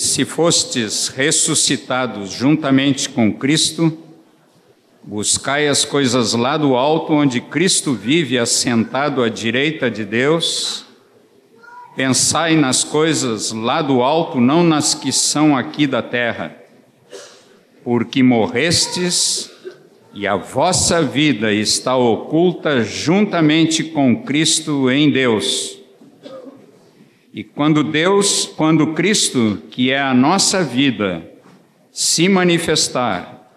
[0.00, 3.98] se fostes ressuscitados juntamente com Cristo,
[5.04, 10.86] buscai as coisas lá do alto, onde Cristo vive assentado à direita de Deus.
[11.94, 16.56] Pensai nas coisas lá do alto, não nas que são aqui da terra,
[17.84, 19.50] porque morrestes
[20.14, 25.79] e a vossa vida está oculta juntamente com Cristo em Deus.
[27.32, 31.30] E quando Deus, quando Cristo, que é a nossa vida,
[31.92, 33.52] se manifestar,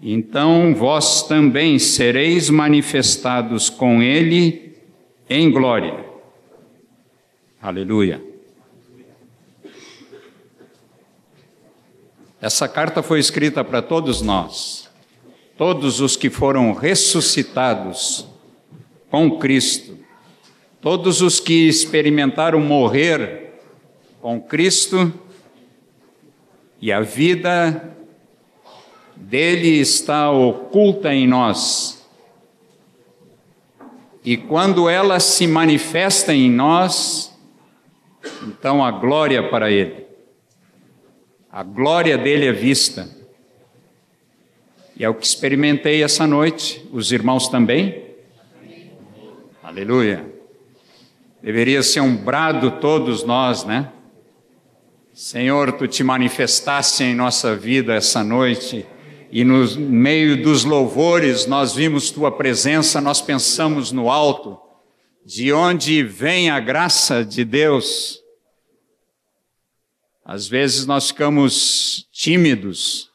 [0.00, 4.76] então vós também sereis manifestados com Ele
[5.28, 6.04] em glória.
[7.60, 8.22] Aleluia.
[12.40, 14.88] Essa carta foi escrita para todos nós,
[15.58, 18.24] todos os que foram ressuscitados
[19.10, 20.05] com Cristo
[20.86, 23.54] Todos os que experimentaram morrer
[24.20, 25.12] com Cristo
[26.80, 27.92] e a vida
[29.16, 32.06] dele está oculta em nós.
[34.24, 37.36] E quando ela se manifesta em nós,
[38.46, 40.06] então a glória para ele.
[41.50, 43.10] A glória dele é vista.
[44.96, 48.04] E é o que experimentei essa noite, os irmãos também.
[49.64, 50.35] Aleluia.
[51.42, 53.92] Deveria ser um brado todos nós, né?
[55.12, 58.86] Senhor, tu te manifestaste em nossa vida essa noite
[59.30, 64.60] e no meio dos louvores nós vimos tua presença, nós pensamos no alto,
[65.24, 68.22] de onde vem a graça de Deus.
[70.24, 73.10] Às vezes nós ficamos tímidos,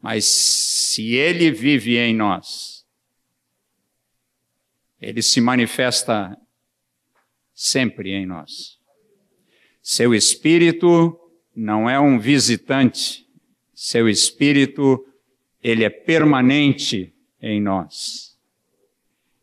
[0.00, 2.73] mas se Ele vive em nós,
[5.04, 6.36] ele se manifesta
[7.52, 8.78] sempre em nós.
[9.82, 11.18] Seu espírito
[11.54, 13.26] não é um visitante,
[13.74, 15.06] seu espírito,
[15.62, 18.38] ele é permanente em nós.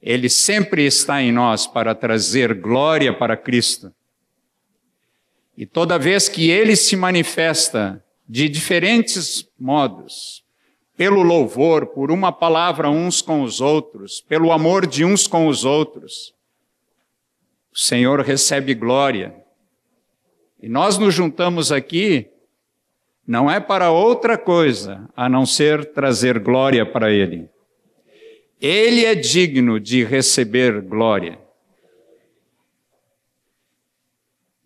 [0.01, 3.93] Ele sempre está em nós para trazer glória para Cristo.
[5.55, 10.43] E toda vez que ele se manifesta de diferentes modos,
[11.01, 15.65] pelo louvor, por uma palavra uns com os outros, pelo amor de uns com os
[15.65, 16.31] outros.
[17.73, 19.33] O Senhor recebe glória.
[20.61, 22.29] E nós nos juntamos aqui
[23.25, 27.49] não é para outra coisa a não ser trazer glória para Ele.
[28.61, 31.39] Ele é digno de receber glória.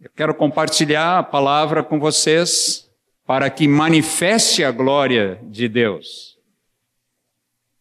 [0.02, 2.85] Eu quero compartilhar a palavra com vocês
[3.26, 6.38] para que manifeste a glória de Deus.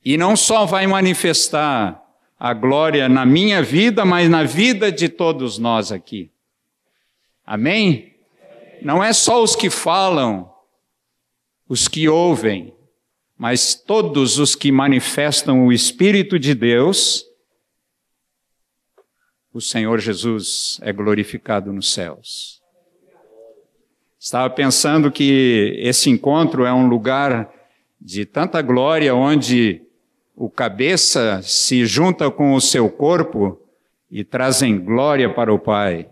[0.04, 2.02] E não só vai manifestar
[2.38, 6.30] a glória na minha vida, mas na vida de todos nós aqui.
[7.46, 8.14] Amém?
[8.82, 10.50] Não é só os que falam,
[11.68, 12.74] os que ouvem,
[13.36, 17.24] mas todos os que manifestam o Espírito de Deus,
[19.52, 22.63] o Senhor Jesus é glorificado nos céus.
[24.24, 27.52] Estava pensando que esse encontro é um lugar
[28.00, 29.82] de tanta glória onde
[30.34, 33.60] o cabeça se junta com o seu corpo
[34.10, 36.08] e trazem glória para o Pai.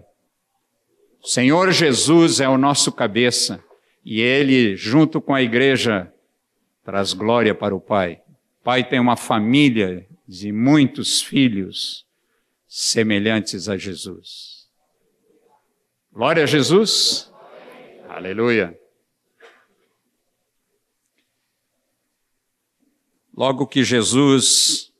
[1.23, 3.65] O Senhor Jesus é o nosso cabeça
[4.05, 6.13] e ele, junto com a igreja,
[6.85, 8.21] traz glória para o Pai.
[8.61, 12.05] O Pai tem uma família de muitos filhos
[12.69, 14.69] semelhantes a Jesus.
[16.13, 17.32] Glória a Jesus.
[18.15, 18.79] Aleluia.
[23.35, 24.93] Logo que Jesus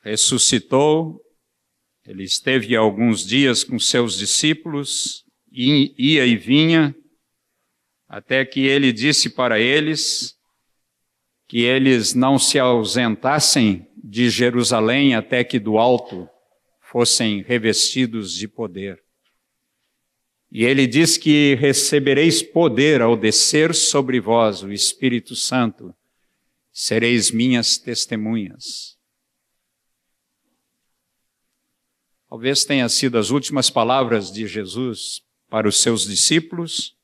[0.00, 1.24] ressuscitou,
[2.04, 6.92] ele esteve alguns dias com seus discípulos, ia e vinha,
[8.08, 10.36] até que ele disse para eles
[11.46, 16.28] que eles não se ausentassem de Jerusalém até que do alto
[16.80, 19.00] fossem revestidos de poder.
[20.50, 25.94] E ele diz que recebereis poder ao descer sobre vós o Espírito Santo,
[26.72, 28.98] sereis minhas testemunhas.
[32.28, 36.96] Talvez tenha sido as últimas palavras de Jesus para os seus discípulos,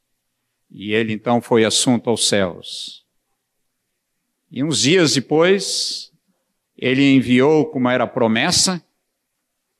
[0.70, 3.04] e ele então foi assunto aos céus.
[4.50, 6.12] E uns dias depois,
[6.76, 8.84] ele enviou, como era promessa,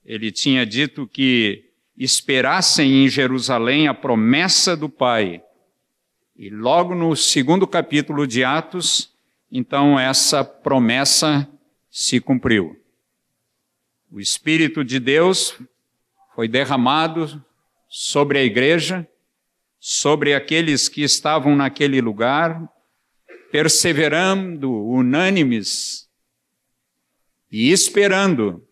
[0.04, 1.65] ele tinha dito que
[1.96, 5.42] esperassem em Jerusalém a promessa do Pai.
[6.36, 9.14] E logo no segundo capítulo de Atos,
[9.50, 11.48] então essa promessa
[11.90, 12.76] se cumpriu.
[14.10, 15.58] O Espírito de Deus
[16.34, 17.42] foi derramado
[17.88, 19.08] sobre a igreja,
[19.80, 22.68] sobre aqueles que estavam naquele lugar,
[23.50, 26.08] perseverando, unânimes
[27.50, 28.65] e esperando.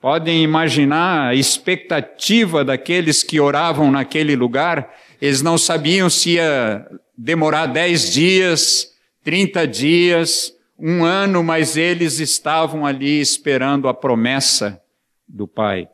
[0.00, 6.86] Podem imaginar a expectativa daqueles que oravam naquele lugar, eles não sabiam se ia
[7.16, 14.80] demorar dez dias, trinta dias, um ano, mas eles estavam ali esperando a promessa
[15.26, 15.88] do Pai.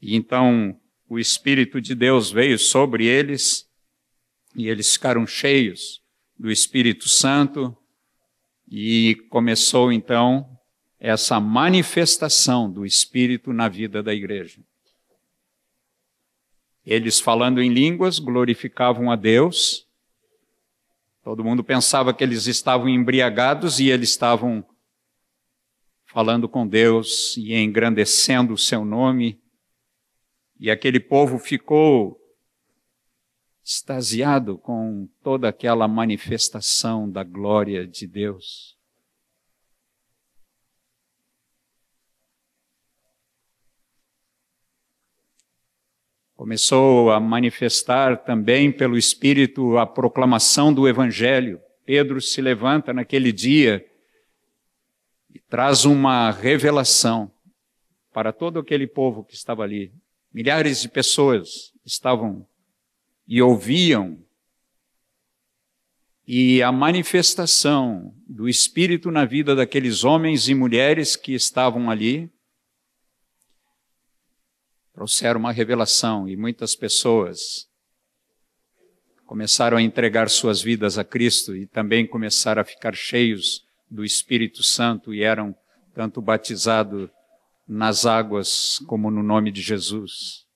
[0.00, 0.74] E então
[1.08, 3.66] o Espírito de Deus veio sobre eles
[4.56, 6.00] e eles ficaram cheios
[6.38, 7.76] do Espírito Santo
[8.70, 10.53] e começou então
[11.06, 14.58] essa manifestação do Espírito na vida da igreja.
[16.82, 19.86] Eles falando em línguas glorificavam a Deus.
[21.22, 24.64] Todo mundo pensava que eles estavam embriagados e eles estavam
[26.06, 29.38] falando com Deus e engrandecendo o seu nome.
[30.58, 32.18] E aquele povo ficou
[33.62, 38.73] extasiado com toda aquela manifestação da glória de Deus.
[46.44, 51.58] Começou a manifestar também pelo Espírito a proclamação do Evangelho.
[51.86, 53.82] Pedro se levanta naquele dia
[55.34, 57.32] e traz uma revelação
[58.12, 59.90] para todo aquele povo que estava ali.
[60.30, 62.46] Milhares de pessoas estavam
[63.26, 64.18] e ouviam.
[66.28, 72.30] E a manifestação do Espírito na vida daqueles homens e mulheres que estavam ali
[74.94, 77.68] trouxeram uma revelação e muitas pessoas
[79.26, 84.62] começaram a entregar suas vidas a Cristo e também começaram a ficar cheios do Espírito
[84.62, 85.54] Santo e eram
[85.92, 87.10] tanto batizados
[87.66, 90.46] nas águas como no nome de Jesus.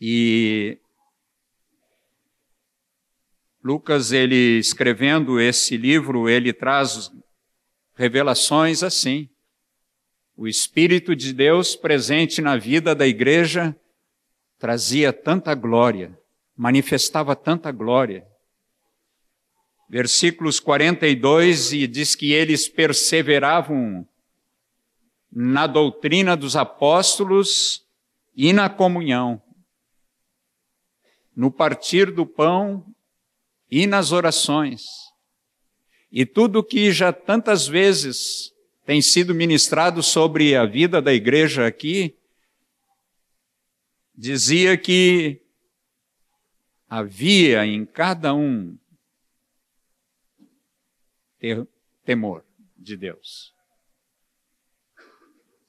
[0.00, 0.78] E
[3.64, 7.10] Lucas, ele escrevendo esse livro, ele traz
[7.94, 9.28] revelações assim.
[10.36, 13.76] O Espírito de Deus presente na vida da igreja
[14.58, 16.18] trazia tanta glória,
[16.56, 18.26] manifestava tanta glória.
[19.88, 24.08] Versículos 42 e diz que eles perseveravam
[25.30, 27.86] na doutrina dos apóstolos
[28.34, 29.42] e na comunhão,
[31.36, 32.86] no partir do pão
[33.70, 34.82] e nas orações.
[36.10, 38.51] E tudo que já tantas vezes
[38.84, 42.16] tem sido ministrado sobre a vida da igreja aqui,
[44.14, 45.40] dizia que
[46.88, 48.76] havia em cada um
[51.38, 51.66] ter
[52.04, 52.44] temor
[52.76, 53.52] de Deus.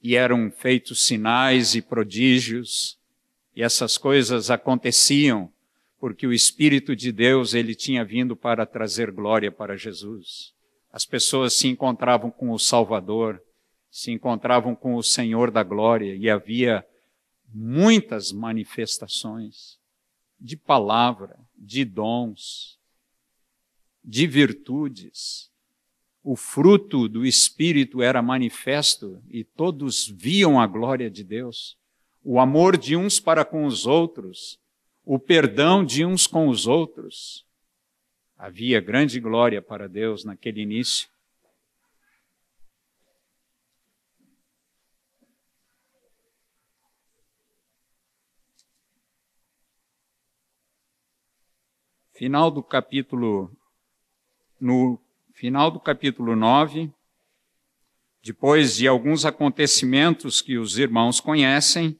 [0.02, 2.98] E eram feitos sinais e prodígios,
[3.56, 5.50] e essas coisas aconteciam
[5.98, 10.53] porque o Espírito de Deus ele tinha vindo para trazer glória para Jesus.
[10.94, 13.42] As pessoas se encontravam com o Salvador,
[13.90, 16.86] se encontravam com o Senhor da glória e havia
[17.52, 19.76] muitas manifestações
[20.38, 22.78] de palavra, de dons,
[24.04, 25.50] de virtudes.
[26.22, 31.76] O fruto do Espírito era manifesto e todos viam a glória de Deus,
[32.22, 34.60] o amor de uns para com os outros,
[35.04, 37.44] o perdão de uns com os outros.
[38.46, 41.08] Havia grande glória para Deus naquele início.
[52.12, 53.50] Final do capítulo
[54.60, 55.00] no
[55.32, 56.92] final do capítulo 9,
[58.22, 61.98] depois de alguns acontecimentos que os irmãos conhecem,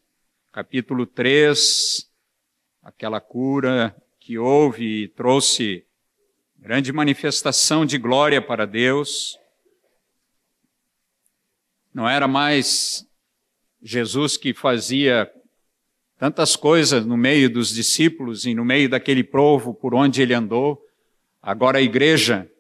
[0.53, 2.07] capítulo 3,
[2.83, 5.87] aquela cura que houve e trouxe
[6.65, 9.39] grande manifestação de glória para Deus.
[11.93, 13.07] Não era mais
[13.83, 15.31] Jesus que fazia
[16.19, 20.83] tantas coisas no meio dos discípulos e no meio daquele povo por onde ele andou.
[21.43, 22.51] Agora a igreja,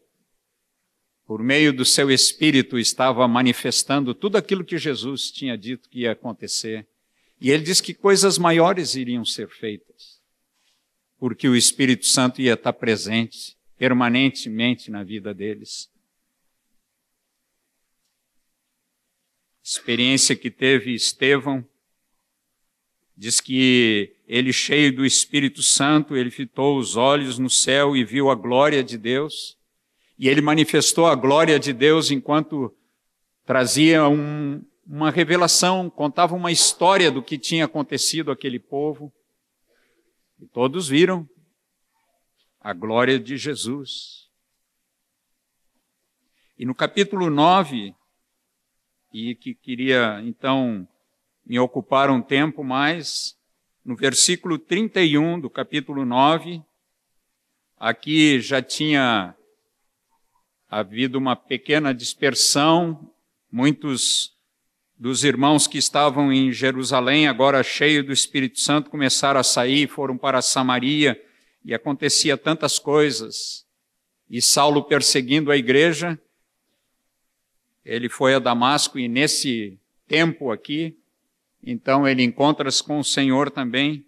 [1.26, 6.12] por meio do seu espírito, estava manifestando tudo aquilo que Jesus tinha dito que ia
[6.12, 6.86] acontecer.
[7.40, 10.22] E ele diz que coisas maiores iriam ser feitas
[11.18, 15.90] porque o Espírito Santo ia estar presente permanentemente na vida deles.
[19.62, 21.62] Experiência que teve Estevão,
[23.14, 28.30] diz que ele, cheio do Espírito Santo, ele fitou os olhos no céu e viu
[28.30, 29.58] a glória de Deus,
[30.18, 32.74] e ele manifestou a glória de Deus enquanto
[33.44, 39.12] trazia um, uma revelação, contava uma história do que tinha acontecido àquele povo.
[40.40, 41.28] E todos viram
[42.64, 44.30] a glória de Jesus.
[46.58, 47.94] E no capítulo 9,
[49.12, 50.88] e que queria então
[51.44, 53.36] me ocupar um tempo mais,
[53.84, 56.62] no versículo 31 do capítulo 9,
[57.76, 59.36] aqui já tinha
[60.66, 63.12] havido uma pequena dispersão,
[63.52, 64.32] muitos
[64.96, 70.16] dos irmãos que estavam em Jerusalém, agora cheios do Espírito Santo, começaram a sair, foram
[70.16, 71.22] para Samaria,
[71.64, 73.66] e acontecia tantas coisas.
[74.28, 76.20] E Saulo perseguindo a igreja,
[77.84, 80.98] ele foi a Damasco e nesse tempo aqui,
[81.62, 84.06] então ele encontra-se com o Senhor também.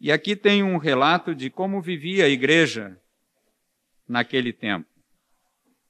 [0.00, 3.00] E aqui tem um relato de como vivia a igreja
[4.08, 4.88] naquele tempo,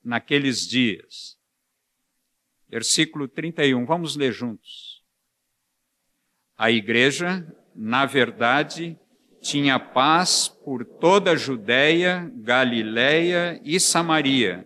[0.05, 1.39] naqueles dias.
[2.69, 5.03] Versículo 31, vamos ler juntos.
[6.57, 8.99] A igreja, na verdade,
[9.43, 14.65] tinha paz por toda a Judéia, Galiléia e Samaria,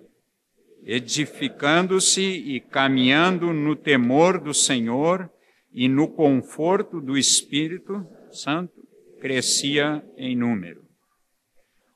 [0.85, 5.31] edificando-se e caminhando no temor do Senhor
[5.73, 8.87] e no conforto do Espírito Santo,
[9.19, 10.85] crescia em número.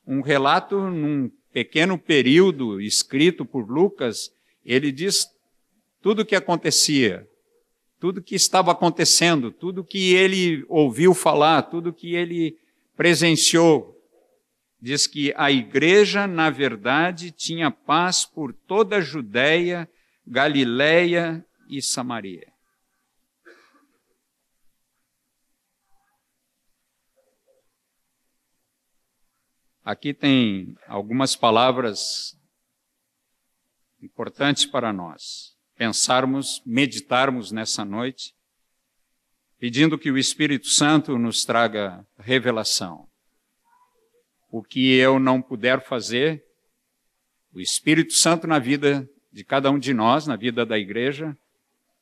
[0.05, 4.31] Um relato num pequeno período escrito por Lucas,
[4.65, 5.27] ele diz
[6.01, 7.27] tudo o que acontecia,
[7.99, 12.57] tudo que estava acontecendo, tudo que ele ouviu falar, tudo que ele
[12.95, 13.97] presenciou.
[14.79, 19.89] Diz que a igreja, na verdade, tinha paz por toda a Judéia,
[20.25, 22.51] Galiléia e Samaria.
[29.83, 32.39] Aqui tem algumas palavras
[34.01, 38.35] importantes para nós pensarmos, meditarmos nessa noite,
[39.61, 43.07] pedindo que o Espírito Santo nos traga revelação.
[44.49, 46.43] O que eu não puder fazer,
[47.53, 51.37] o Espírito Santo na vida de cada um de nós, na vida da igreja,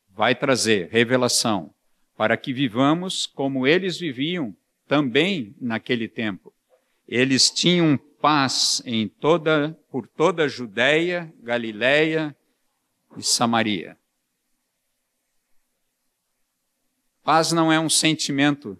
[0.09, 1.73] vai trazer revelação
[2.15, 4.55] para que vivamos como eles viviam
[4.87, 6.53] também naquele tempo.
[7.05, 12.33] Eles tinham paz em toda, por toda a Judéia, Galiléia
[13.17, 13.97] e Samaria.
[17.31, 18.75] Paz não é um sentimento.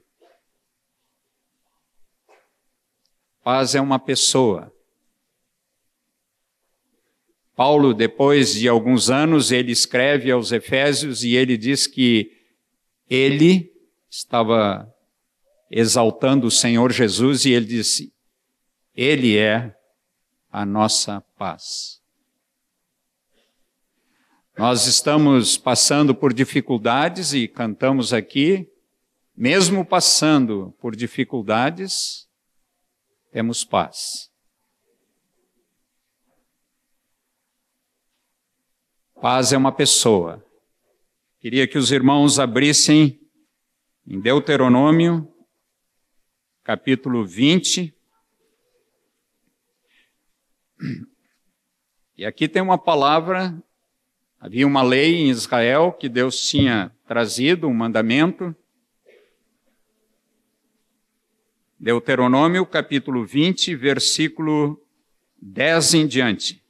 [3.43, 4.73] Paz é uma pessoa.
[7.55, 12.35] Paulo, depois de alguns anos, ele escreve aos Efésios e ele diz que
[13.07, 13.71] ele
[14.09, 14.91] estava
[15.69, 18.11] exaltando o Senhor Jesus e ele disse:
[18.95, 19.77] Ele é
[20.51, 21.98] a nossa paz.
[24.59, 28.69] Nós estamos passando por dificuldades e cantamos aqui,
[29.33, 32.27] mesmo passando por dificuldades,
[33.31, 34.29] temos paz.
[39.21, 40.45] Paz é uma pessoa.
[41.39, 43.17] Queria que os irmãos abrissem
[44.05, 45.33] em Deuteronômio,
[46.65, 47.95] capítulo 20.
[52.17, 53.57] E aqui tem uma palavra
[54.41, 58.55] Havia uma lei em Israel que Deus tinha trazido, um mandamento.
[61.77, 64.81] Deuteronômio, capítulo 20, versículo
[65.41, 66.63] 10 em diante.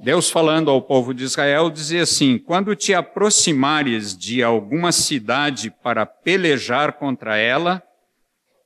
[0.00, 6.06] Deus falando ao povo de Israel dizia assim: Quando te aproximares de alguma cidade para
[6.06, 7.82] pelejar contra ela,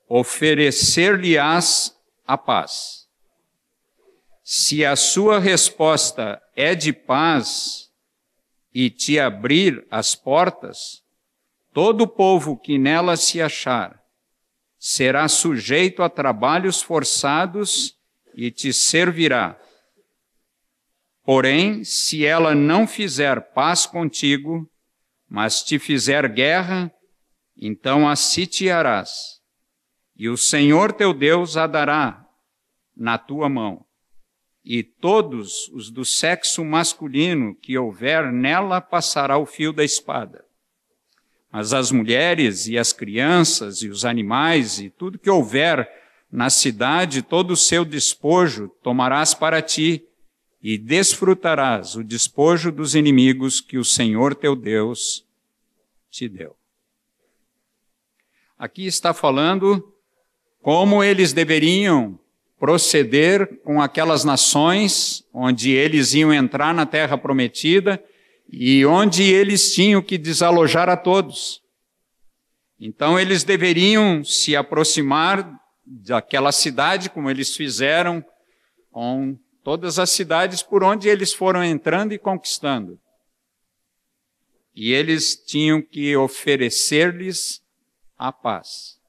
[0.08, 2.99] oferecer-lhe-ás a paz
[4.52, 7.88] se a sua resposta é de paz
[8.74, 11.04] e te abrir as portas,
[11.72, 14.02] todo povo que nela se achar
[14.76, 17.96] será sujeito a trabalhos forçados
[18.34, 19.56] e te servirá.
[21.22, 24.68] Porém, se ela não fizer paz contigo,
[25.28, 26.92] mas te fizer guerra,
[27.56, 29.40] então a sitiarás,
[30.16, 32.26] e o Senhor teu Deus a dará
[32.96, 33.86] na tua mão
[34.64, 40.44] e todos os do sexo masculino que houver nela passará o fio da espada.
[41.50, 45.88] Mas as mulheres e as crianças e os animais e tudo que houver
[46.30, 50.04] na cidade, todo o seu despojo tomarás para ti
[50.62, 55.26] e desfrutarás o despojo dos inimigos que o Senhor teu Deus
[56.10, 56.54] te deu.
[58.56, 59.92] Aqui está falando
[60.60, 62.19] como eles deveriam
[62.60, 68.00] proceder com aquelas nações onde eles iam entrar na terra prometida
[68.52, 71.62] e onde eles tinham que desalojar a todos.
[72.78, 75.50] Então eles deveriam se aproximar
[75.86, 78.22] daquela cidade, como eles fizeram
[78.92, 83.00] com todas as cidades por onde eles foram entrando e conquistando.
[84.74, 87.62] E eles tinham que oferecer-lhes
[88.18, 88.99] a paz.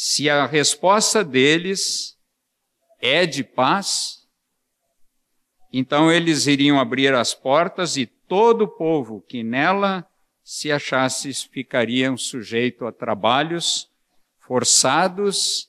[0.00, 2.16] Se a resposta deles
[3.00, 4.28] é de paz,
[5.72, 10.08] então eles iriam abrir as portas e todo o povo que nela
[10.44, 13.90] se achasse ficariam sujeito a trabalhos
[14.38, 15.68] forçados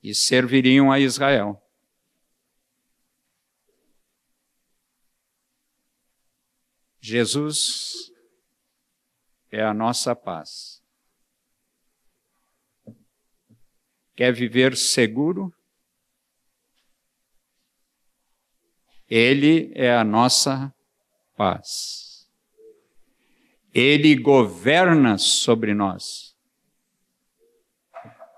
[0.00, 1.60] e serviriam a Israel.
[7.00, 8.12] Jesus
[9.50, 10.77] é a nossa paz.
[14.18, 15.54] Quer viver seguro?
[19.08, 20.74] Ele é a nossa
[21.36, 22.28] paz.
[23.72, 26.36] Ele governa sobre nós.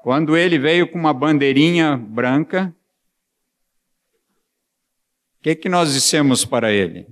[0.02, 2.76] Quando ele veio com uma bandeirinha branca,
[5.38, 7.08] o que, que nós dissemos para ele?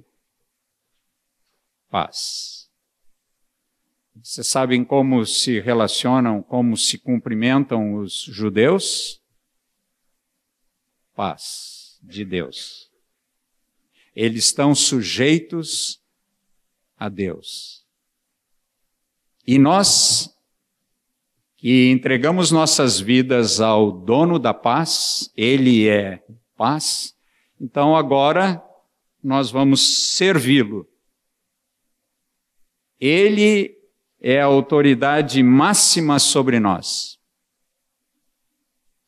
[1.89, 2.58] Paz.
[4.23, 9.23] Vocês sabem como se relacionam, como se cumprimentam os judeus?
[11.15, 12.91] Paz de Deus.
[14.15, 16.03] Eles estão sujeitos
[16.97, 17.87] a Deus.
[19.47, 20.35] E nós,
[21.57, 26.25] que entregamos nossas vidas ao dono da paz, Ele é
[26.57, 27.17] paz,
[27.61, 28.63] então agora
[29.23, 30.89] nós vamos servi-lo.
[33.01, 33.78] Ele
[34.21, 37.19] é a autoridade máxima sobre nós.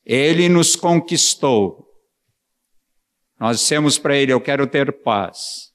[0.05, 1.87] Ele nos conquistou.
[3.39, 5.73] Nós dissemos para ele: Eu quero ter paz.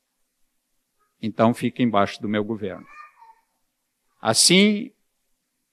[1.21, 2.85] Então fique embaixo do meu governo.
[4.21, 4.91] Assim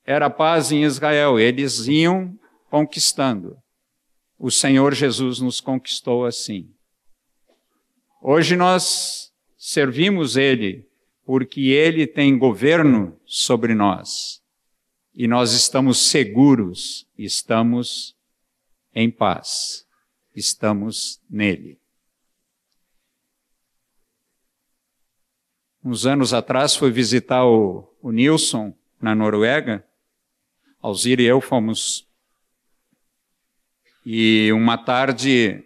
[0.04, 1.38] era a paz em Israel.
[1.38, 2.38] Eles iam
[2.70, 3.56] conquistando.
[4.38, 6.74] O Senhor Jesus nos conquistou assim.
[8.20, 10.88] Hoje nós servimos Ele
[11.24, 14.42] porque Ele tem governo sobre nós
[15.14, 18.16] e nós estamos seguros, estamos
[18.94, 19.86] em paz,
[20.34, 21.78] estamos nele.
[25.84, 29.84] Uns anos atrás fui visitar o, o Nilson na Noruega.
[30.80, 32.08] Alzir e eu fomos.
[34.06, 35.64] E uma tarde,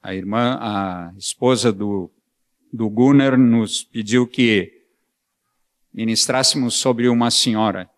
[0.00, 2.10] a irmã, a esposa do
[2.72, 4.82] do Gunnar nos pediu que
[5.92, 7.90] ministrássemos sobre uma senhora.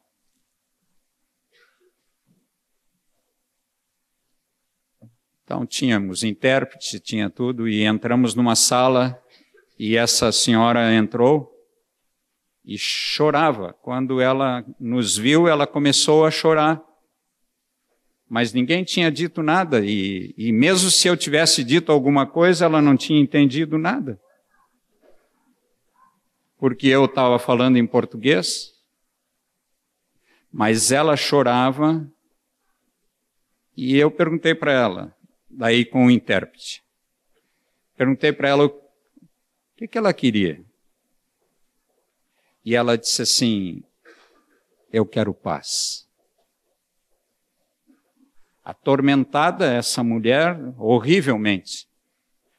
[5.44, 9.22] Então tínhamos intérprete, tinha tudo, e entramos numa sala
[9.78, 11.52] e essa senhora entrou
[12.64, 13.72] e chorava.
[13.74, 16.82] Quando ela nos viu, ela começou a chorar.
[18.28, 22.82] Mas ninguém tinha dito nada, e, e mesmo se eu tivesse dito alguma coisa, ela
[22.82, 24.18] não tinha entendido nada
[26.58, 28.72] porque eu estava falando em português,
[30.52, 32.08] mas ela chorava
[33.76, 35.16] e eu perguntei para ela,
[35.50, 36.84] daí com o intérprete.
[37.96, 38.80] Perguntei para ela o
[39.76, 40.64] que, que ela queria.
[42.64, 43.82] E ela disse assim:
[44.92, 46.08] Eu quero paz.
[48.64, 51.86] Atormentada, essa mulher, horrivelmente,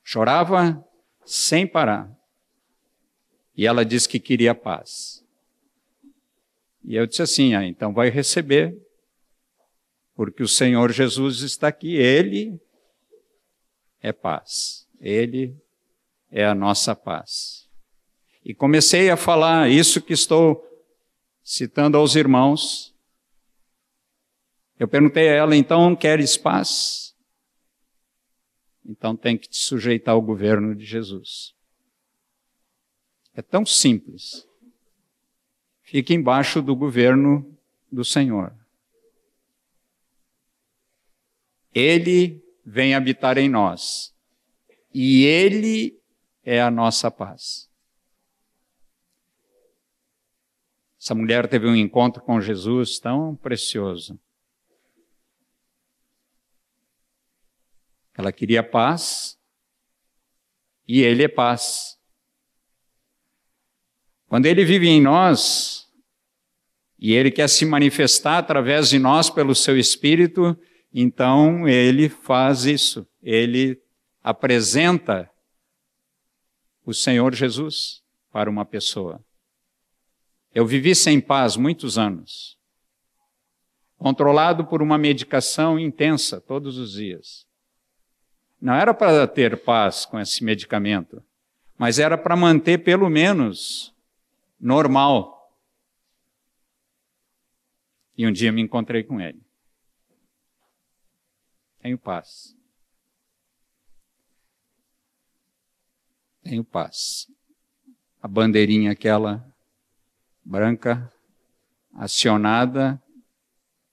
[0.04, 0.86] chorava
[1.26, 2.16] sem parar.
[3.56, 5.24] E ela disse que queria paz.
[6.84, 8.78] E eu disse assim: ah, então vai receber,
[10.14, 12.60] porque o Senhor Jesus está aqui, Ele
[14.02, 15.56] é paz, Ele
[16.32, 17.68] é a nossa paz.
[18.44, 20.64] E comecei a falar isso que estou
[21.44, 22.94] citando aos irmãos.
[24.78, 27.16] Eu perguntei a ela, então, queres paz?
[28.86, 31.55] Então tem que te sujeitar ao governo de Jesus.
[33.36, 34.48] É tão simples.
[35.84, 37.56] Fique embaixo do governo
[37.92, 38.56] do Senhor.
[41.74, 44.16] Ele vem habitar em nós.
[44.94, 46.02] E Ele
[46.44, 47.70] é a nossa paz.
[50.98, 54.18] Essa mulher teve um encontro com Jesus tão precioso.
[58.14, 59.38] Ela queria paz
[60.88, 61.95] e Ele é paz.
[64.28, 65.86] Quando Ele vive em nós,
[66.98, 70.58] e Ele quer se manifestar através de nós pelo Seu Espírito,
[70.94, 73.08] então Ele faz isso.
[73.22, 73.82] Ele
[74.24, 75.30] apresenta
[76.86, 79.24] o Senhor Jesus para uma pessoa.
[80.54, 82.58] Eu vivi sem paz muitos anos,
[83.98, 87.46] controlado por uma medicação intensa todos os dias.
[88.62, 91.22] Não era para ter paz com esse medicamento,
[91.78, 93.94] mas era para manter pelo menos
[94.66, 95.56] normal
[98.18, 99.40] e um dia me encontrei com ele.
[101.80, 102.58] Tenho paz.
[106.42, 107.32] Tenho paz.
[108.20, 109.48] A bandeirinha aquela
[110.44, 111.14] branca
[111.94, 113.00] acionada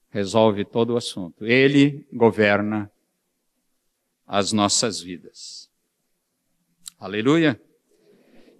[0.09, 1.45] resolve todo o assunto.
[1.45, 2.91] Ele governa
[4.25, 5.69] as nossas vidas.
[6.97, 7.61] Aleluia.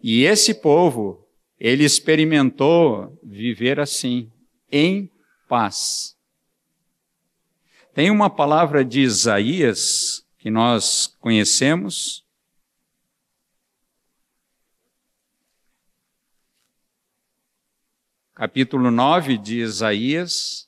[0.03, 1.22] E esse povo,
[1.63, 4.29] ele experimentou viver assim,
[4.69, 5.09] em
[5.47, 6.13] paz.
[7.93, 12.27] Tem uma palavra de Isaías que nós conhecemos.
[18.35, 20.67] Capítulo 9 de Isaías.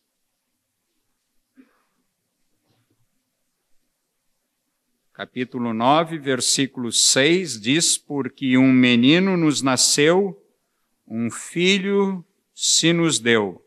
[5.11, 10.41] Capítulo 9, versículo 6 diz: Porque um menino nos nasceu,
[11.07, 13.61] um filho se nos deu.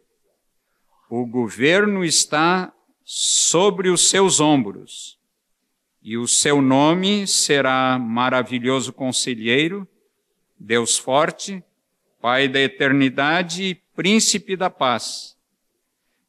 [1.08, 2.72] O governo está
[3.04, 5.18] sobre os seus ombros,
[6.02, 9.86] e o seu nome será Maravilhoso Conselheiro,
[10.58, 11.62] Deus Forte,
[12.20, 15.36] Pai da Eternidade e Príncipe da Paz,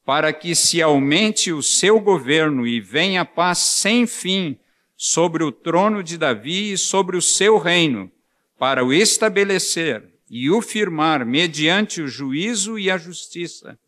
[0.06, 4.58] para que se aumente o seu governo e venha paz sem fim
[4.96, 8.12] sobre o trono de Davi e sobre o seu reino,
[8.58, 13.80] para o estabelecer e o firmar mediante o juízo e a justiça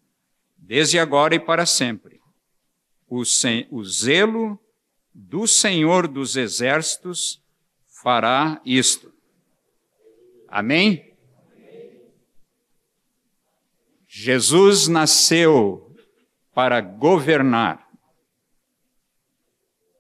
[0.58, 2.22] desde agora e para sempre.
[3.08, 3.24] O,
[3.72, 4.58] o zelo
[5.14, 7.42] do Senhor dos Exércitos
[7.88, 9.14] fará isto.
[10.48, 11.14] Amém?
[14.08, 15.94] Jesus nasceu
[16.54, 17.90] para governar.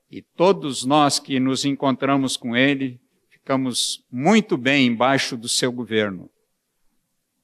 [0.09, 3.00] E todos nós que nos encontramos com Ele,
[3.51, 6.29] ficamos muito bem embaixo do seu governo.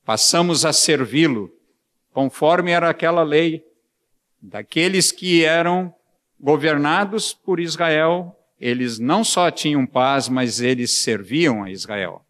[0.05, 1.51] Passamos a servi-lo
[2.13, 3.61] conforme era aquela lei
[4.41, 5.93] daqueles que eram
[6.39, 12.25] governados por Israel, eles não só tinham paz, mas eles serviam a Israel.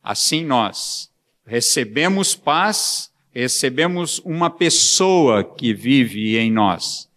[0.00, 1.10] Assim nós
[1.44, 7.10] recebemos paz, recebemos uma pessoa que vive em nós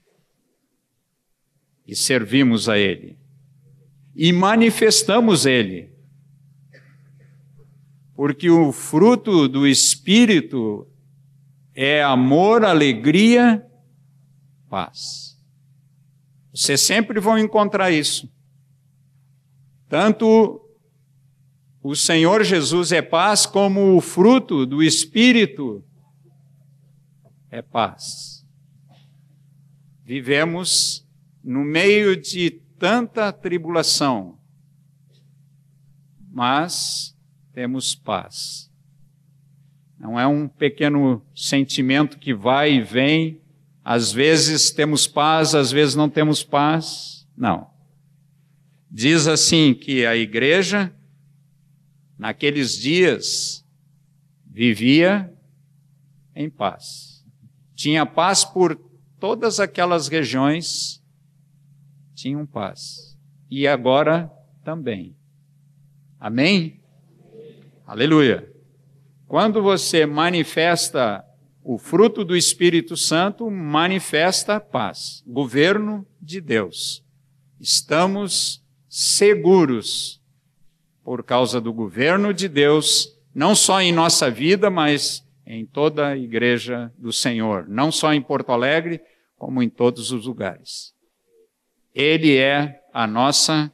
[1.87, 3.19] e servimos a Ele
[4.21, 5.88] e manifestamos Ele.
[8.19, 10.85] Porque o fruto do Espírito
[11.73, 13.65] é amor, alegria,
[14.67, 15.41] paz.
[16.53, 18.29] Vocês sempre vão encontrar isso.
[19.87, 20.59] Tanto
[21.81, 25.81] o Senhor Jesus é paz, como o fruto do Espírito
[27.49, 28.45] é paz.
[30.03, 31.07] Vivemos
[31.41, 34.37] no meio de tanta tribulação,
[36.29, 37.17] mas
[37.59, 38.71] temos paz.
[39.99, 43.41] Não é um pequeno sentimento que vai e vem.
[43.83, 47.27] Às vezes temos paz, às vezes não temos paz.
[47.35, 47.69] Não.
[48.89, 50.95] Diz assim que a igreja,
[52.17, 53.67] naqueles dias,
[54.45, 55.29] vivia
[56.33, 57.25] em paz.
[57.75, 58.73] Tinha paz por
[59.19, 61.03] todas aquelas regiões,
[62.15, 63.19] tinham paz.
[63.51, 64.31] E agora
[64.63, 65.13] também.
[66.17, 66.78] Amém?
[67.89, 68.47] Aleluia.
[69.27, 71.25] Quando você manifesta
[71.63, 77.03] o fruto do Espírito Santo, manifesta paz, governo de Deus.
[77.59, 80.21] Estamos seguros
[81.03, 86.15] por causa do governo de Deus, não só em nossa vida, mas em toda a
[86.17, 89.01] igreja do Senhor, não só em Porto Alegre,
[89.35, 90.93] como em todos os lugares.
[91.91, 93.73] Ele é a nossa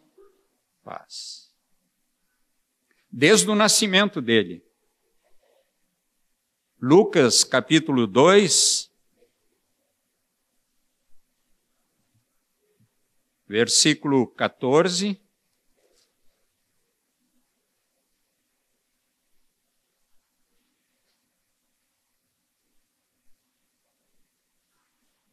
[0.85, 1.34] paz.
[3.17, 4.61] Desde o nascimento dele,
[6.77, 8.91] Lucas capítulo 2,
[13.47, 15.17] versículo 14.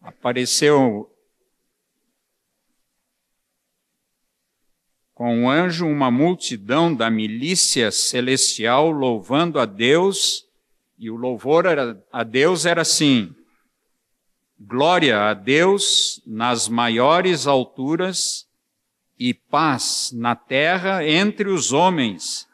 [0.01, 1.12] Apareceu
[5.23, 10.45] com um anjo uma multidão da milícia celestial louvando a Deus
[10.99, 13.33] E o louvor era, a Deus era assim:
[14.59, 18.49] glória a Deus nas maiores alturas
[19.17, 22.49] e paz na terra entre os homens,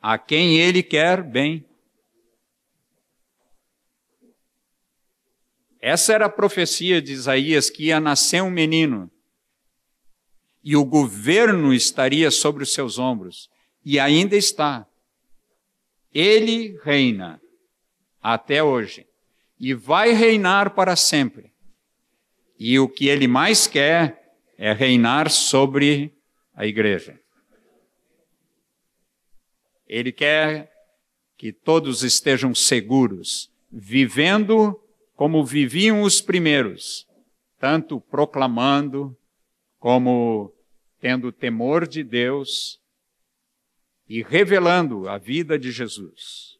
[0.00, 1.66] a quem ele quer bem.
[5.80, 9.10] Essa era a profecia de Isaías que ia nascer um menino
[10.66, 13.48] e o governo estaria sobre os seus ombros,
[13.84, 14.84] e ainda está.
[16.12, 17.40] Ele reina
[18.20, 19.06] até hoje
[19.60, 21.52] e vai reinar para sempre.
[22.58, 26.12] E o que ele mais quer é reinar sobre
[26.52, 27.16] a igreja.
[29.86, 30.72] Ele quer
[31.36, 34.82] que todos estejam seguros, vivendo
[35.14, 37.06] como viviam os primeiros,
[37.56, 39.16] tanto proclamando
[39.78, 40.55] como
[41.06, 42.80] tendo temor de Deus
[44.08, 46.58] e revelando a vida de Jesus.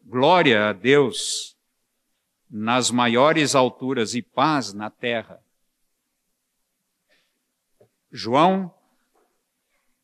[0.00, 1.54] Glória a Deus
[2.48, 5.38] nas maiores alturas e paz na terra.
[8.10, 8.74] João,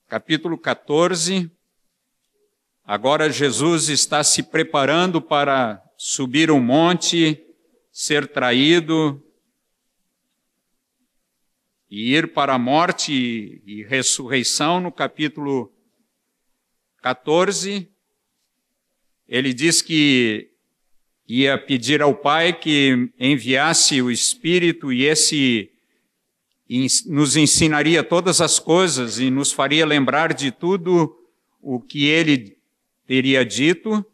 [0.08, 1.50] capítulo 14.
[2.84, 7.42] Agora Jesus está se preparando para subir um monte,
[7.90, 9.26] ser traído,
[11.90, 15.72] e ir para a morte e, ressurreição, no capítulo
[17.02, 17.88] 14,
[19.26, 20.50] ele diz que
[21.26, 25.70] ia pedir ao Pai que enviasse o Espírito e esse
[27.06, 31.16] nos ensinaria todas as coisas e nos faria lembrar de tudo
[31.62, 32.58] o que ele
[33.06, 34.04] teria dito.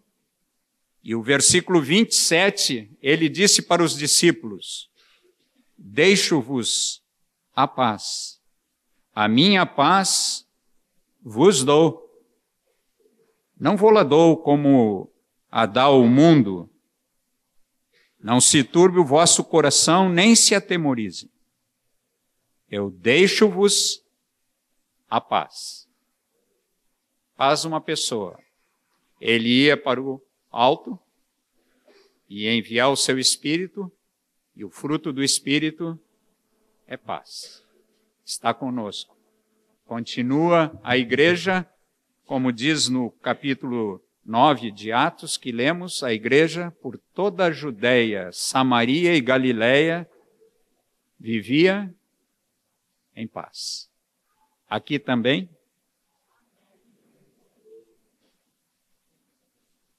[1.02, 4.88] E o versículo 27, ele disse para os discípulos:
[5.76, 7.03] Deixo-vos
[7.54, 8.40] a paz.
[9.14, 10.46] A minha paz
[11.22, 12.02] vos dou.
[13.58, 15.10] Não vou lá dou como
[15.50, 16.68] a dá o mundo.
[18.18, 21.30] Não se turbe o vosso coração, nem se atemorize.
[22.68, 24.02] Eu deixo-vos
[25.08, 25.88] a paz.
[27.36, 28.38] Paz uma pessoa.
[29.20, 30.98] Ele ia para o alto
[32.28, 33.92] e enviar o seu espírito,
[34.56, 35.98] e o fruto do espírito
[36.86, 37.62] é paz.
[38.24, 39.16] Está conosco.
[39.84, 41.68] Continua a igreja,
[42.24, 48.30] como diz no capítulo 9 de Atos que lemos, a igreja por toda a Judéia,
[48.32, 50.08] Samaria e Galiléia
[51.18, 51.94] vivia
[53.14, 53.90] em paz.
[54.68, 55.48] Aqui também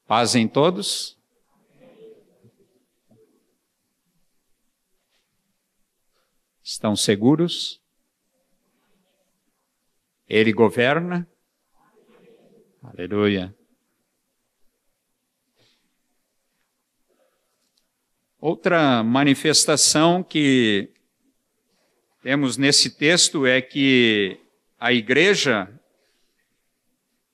[0.08, 1.18] Paz em todos?
[6.68, 7.80] Estão seguros?
[10.28, 11.30] Ele governa?
[12.82, 13.56] Aleluia.
[18.42, 20.90] Outra manifestação que
[22.24, 24.40] temos nesse texto é que
[24.80, 25.72] a igreja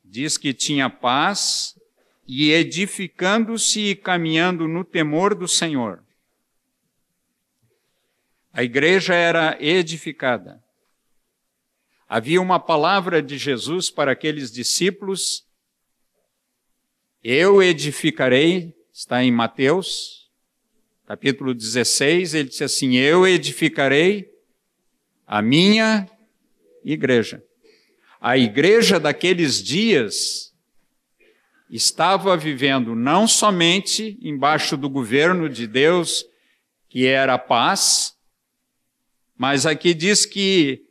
[0.04, 1.80] diz que tinha paz
[2.28, 6.04] e edificando-se e caminhando no temor do Senhor.
[8.54, 10.62] A igreja era edificada.
[12.08, 15.46] Havia uma palavra de Jesus para aqueles discípulos:
[17.24, 20.30] Eu edificarei, está em Mateus,
[21.08, 24.30] capítulo 16, ele disse assim: Eu edificarei
[25.26, 26.10] a minha
[26.84, 27.42] igreja.
[28.20, 30.54] A igreja daqueles dias
[31.70, 36.26] estava vivendo não somente embaixo do governo de Deus,
[36.90, 38.18] que era a paz,
[39.42, 40.86] mas aqui diz que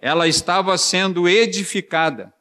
[0.00, 2.34] ela estava sendo edificada.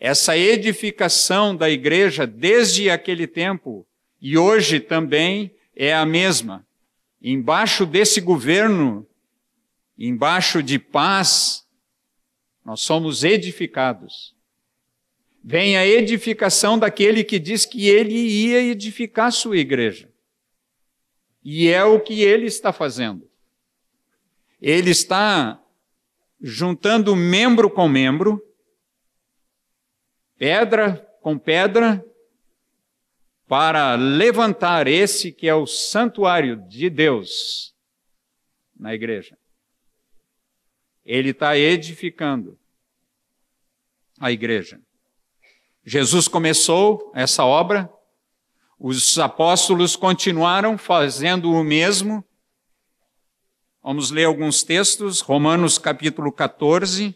[0.00, 3.86] Essa edificação da igreja desde aquele tempo
[4.18, 6.66] e hoje também é a mesma.
[7.20, 9.06] Embaixo desse governo,
[9.98, 11.66] embaixo de paz,
[12.64, 14.34] nós somos edificados.
[15.44, 20.08] Vem a edificação daquele que diz que ele ia edificar sua igreja.
[21.44, 23.33] E é o que ele está fazendo.
[24.66, 25.62] Ele está
[26.40, 28.42] juntando membro com membro,
[30.38, 32.02] pedra com pedra,
[33.46, 37.74] para levantar esse que é o santuário de Deus
[38.74, 39.36] na igreja.
[41.04, 42.58] Ele está edificando
[44.18, 44.80] a igreja.
[45.84, 47.92] Jesus começou essa obra,
[48.78, 52.24] os apóstolos continuaram fazendo o mesmo,
[53.86, 57.14] Vamos ler alguns textos, Romanos capítulo 14.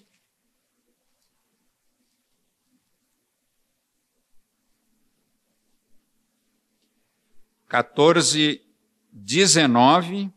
[7.67, 8.61] 14,
[9.11, 10.31] 19.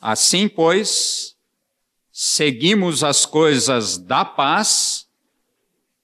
[0.00, 1.36] Assim, pois,
[2.12, 5.08] seguimos as coisas da paz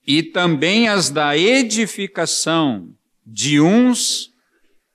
[0.04, 2.92] e também as da edificação
[3.24, 4.36] de uns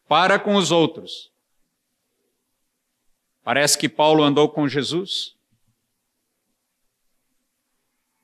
[0.08, 1.32] para com os outros.
[3.44, 5.36] Parece que Paulo andou com Jesus,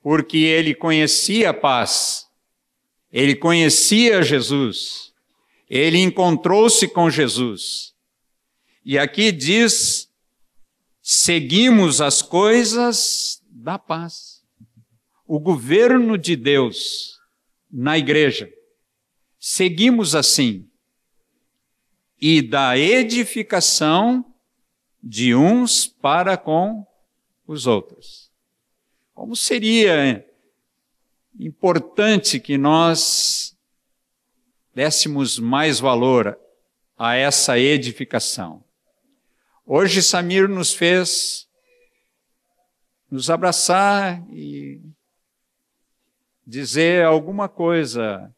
[0.02, 2.28] porque ele conhecia a paz,
[3.12, 5.12] ele conhecia Jesus,
[5.68, 7.94] ele encontrou-se com Jesus.
[8.84, 10.10] E aqui diz:
[11.02, 14.40] seguimos as coisas da paz
[15.32, 17.20] o governo de Deus
[17.70, 18.52] na igreja.
[19.38, 20.68] Seguimos assim.
[22.20, 24.24] E da edificação
[25.02, 26.86] de uns para com
[27.46, 28.30] os outros.
[29.14, 30.26] Como seria
[31.38, 33.56] importante que nós
[34.74, 36.38] dessemos mais valor
[36.96, 38.62] a essa edificação.
[39.64, 41.48] Hoje Samir nos fez
[43.10, 44.80] nos abraçar e
[46.46, 48.32] dizer alguma coisa,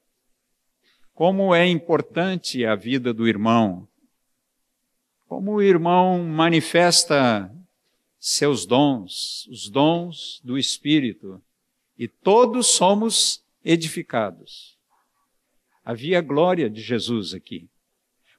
[1.14, 3.86] como é importante a vida do irmão,
[5.28, 7.50] como o irmão manifesta
[8.18, 11.42] seus dons, os dons do Espírito,
[11.98, 14.76] e todos somos edificados.
[15.84, 17.68] Havia glória de Jesus aqui.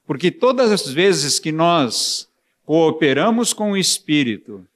[0.06, 2.30] Porque todas as vezes que nós
[2.64, 4.66] cooperamos com o Espírito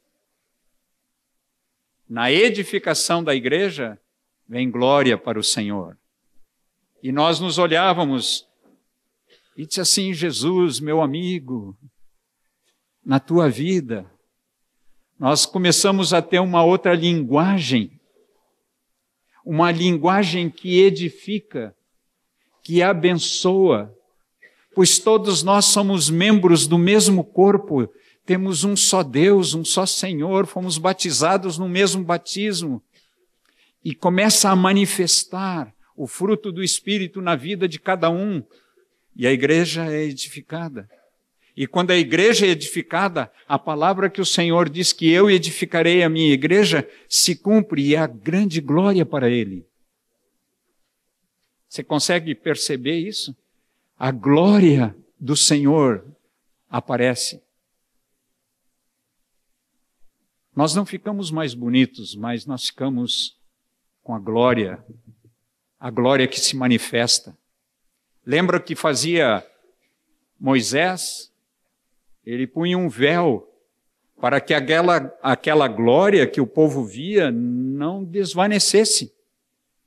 [2.09, 3.99] na edificação da igreja,
[4.49, 5.97] vem glória para o Senhor.
[7.03, 8.47] E nós nos olhávamos
[9.57, 11.77] e disse assim: Jesus, meu amigo,
[13.05, 14.11] na tua vida,
[15.19, 18.01] nós começamos a ter uma outra linguagem,
[19.45, 21.75] uma linguagem que edifica,
[22.63, 23.95] que abençoa,
[24.75, 27.89] pois todos nós somos membros do mesmo corpo,
[28.25, 32.83] temos um só Deus, um só Senhor, fomos batizados no mesmo batismo.
[33.83, 38.43] E começa a manifestar o fruto do Espírito na vida de cada um.
[39.17, 40.89] E a igreja é edificada.
[41.57, 46.05] E quando a igreja é edificada, a palavra que o Senhor diz que eu edificarei
[46.05, 49.67] a minha igreja se cumpre e é a grande glória para Ele.
[51.69, 53.37] Você consegue perceber isso?
[53.99, 56.07] A glória do Senhor
[56.71, 57.43] aparece.
[60.55, 63.37] Nós não ficamos mais bonitos, mas nós ficamos
[64.05, 64.83] com a glória,
[65.79, 67.37] a glória que se manifesta.
[68.25, 69.47] Lembra que fazia
[70.39, 71.33] Moisés?
[72.25, 73.49] Ele punha um véu
[74.21, 79.15] para que aquela, aquela glória que o povo via não desvanecesse,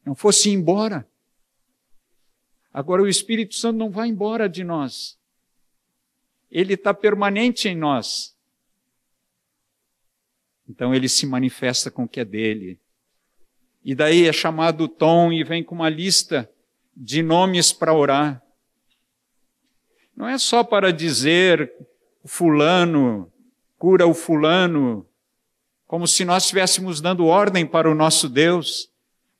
[0.05, 1.07] não fosse embora.
[2.73, 5.19] Agora o Espírito Santo não vai embora de nós.
[6.49, 8.35] Ele está permanente em nós.
[10.67, 12.79] Então ele se manifesta com o que é dele.
[13.83, 16.49] E daí é chamado Tom e vem com uma lista
[16.95, 18.41] de nomes para orar.
[20.15, 21.71] Não é só para dizer
[22.23, 23.31] fulano,
[23.77, 25.05] cura o fulano,
[25.87, 28.89] como se nós estivéssemos dando ordem para o nosso Deus,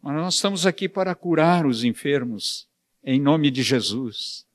[0.02, 2.68] mas nós estamos aqui para curar os enfermos,
[3.04, 4.46] em nome de Jesus.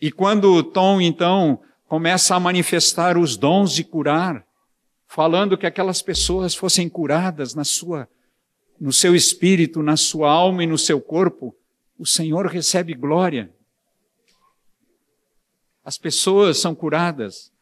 [0.00, 4.46] E quando Tom, então, começa a manifestar os dons de curar,
[5.08, 8.08] falando que aquelas pessoas fossem curadas na sua
[8.80, 11.56] no seu espírito, na sua alma e no seu corpo,
[11.98, 13.52] o Senhor recebe glória.
[15.84, 17.52] As pessoas são curadas.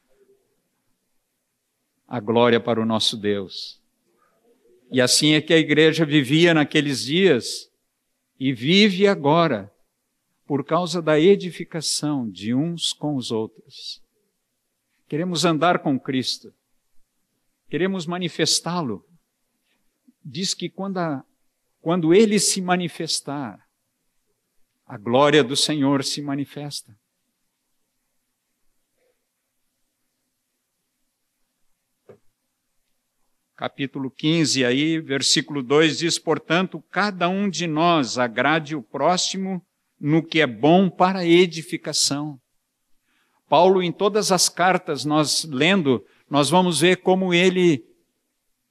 [2.08, 3.80] A glória para o nosso Deus.
[4.90, 7.70] E assim é que a igreja vivia naqueles dias
[8.38, 9.72] e vive agora,
[10.46, 14.02] por causa da edificação de uns com os outros.
[15.08, 16.52] Queremos andar com Cristo,
[17.70, 19.06] queremos manifestá-lo
[20.24, 21.24] diz que quando, a,
[21.80, 23.66] quando ele se manifestar,
[24.86, 26.96] a glória do Senhor se manifesta.
[33.56, 39.64] Capítulo 15, aí, versículo 2 diz: Portanto, cada um de nós agrade o próximo
[40.00, 42.40] no que é bom para edificação.
[43.48, 47.84] Paulo, em todas as cartas, nós lendo, nós vamos ver como ele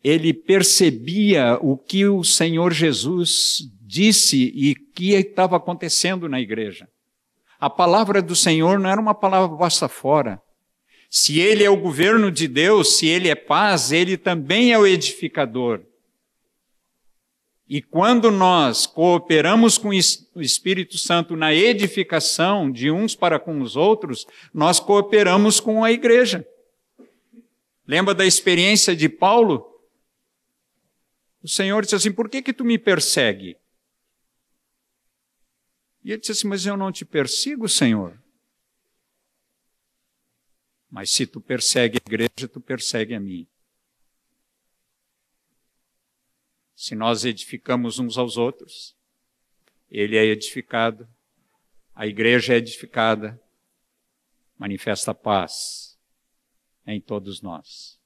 [0.03, 6.87] ele percebia o que o Senhor Jesus disse e que estava acontecendo na igreja.
[7.59, 10.41] A palavra do Senhor não era uma palavra basta fora.
[11.09, 14.87] Se ele é o governo de Deus, se ele é paz, ele também é o
[14.87, 15.81] edificador.
[17.67, 23.75] E quando nós cooperamos com o Espírito Santo na edificação de uns para com os
[23.75, 26.45] outros, nós cooperamos com a igreja.
[27.87, 29.70] Lembra da experiência de Paulo?
[31.43, 33.57] O Senhor disse assim: Por que que tu me persegue?
[36.03, 38.21] E ele disse assim: Mas eu não te persigo, Senhor.
[40.89, 43.47] Mas se tu persegue a igreja, tu persegue a mim.
[46.75, 48.95] Se nós edificamos uns aos outros,
[49.89, 51.07] ele é edificado,
[51.95, 53.41] a igreja é edificada,
[54.57, 55.97] manifesta paz
[56.85, 57.99] em todos nós.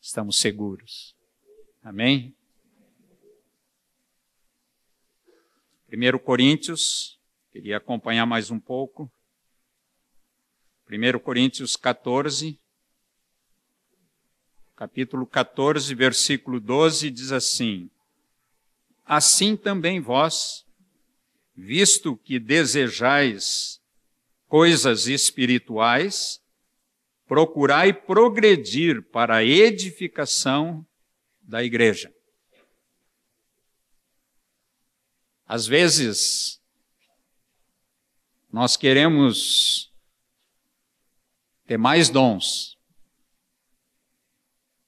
[0.00, 1.16] Estamos seguros.
[1.82, 2.36] Amém?
[5.94, 7.20] 1 Coríntios,
[7.50, 9.12] queria acompanhar mais um pouco.
[10.90, 12.58] 1 Coríntios 14,
[14.74, 17.90] capítulo 14, versículo 12, diz assim:
[19.04, 20.64] assim também vós,
[21.54, 23.78] visto que desejais
[24.48, 26.40] coisas espirituais,
[27.26, 30.86] procurai progredir para a edificação
[31.42, 32.10] da igreja.
[35.52, 36.58] Às vezes,
[38.50, 39.92] nós queremos
[41.66, 42.78] ter mais dons,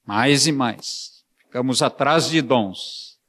[0.07, 1.23] mais e mais.
[1.37, 3.21] Ficamos atrás de dons.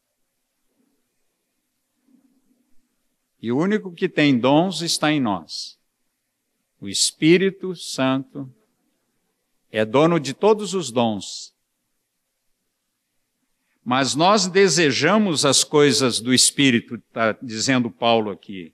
[3.41, 5.77] E o único que tem dons está em nós.
[6.79, 8.49] O Espírito Santo
[9.69, 11.53] é dono de todos os dons.
[13.85, 18.73] Mas nós desejamos as coisas do Espírito, está dizendo Paulo aqui.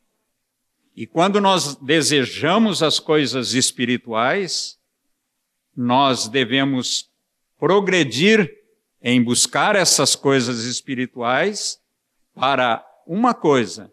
[0.96, 4.80] E quando nós desejamos as coisas espirituais,
[5.76, 7.12] nós devemos
[7.60, 8.50] progredir
[9.02, 11.82] em buscar essas coisas espirituais
[12.34, 13.92] para uma coisa,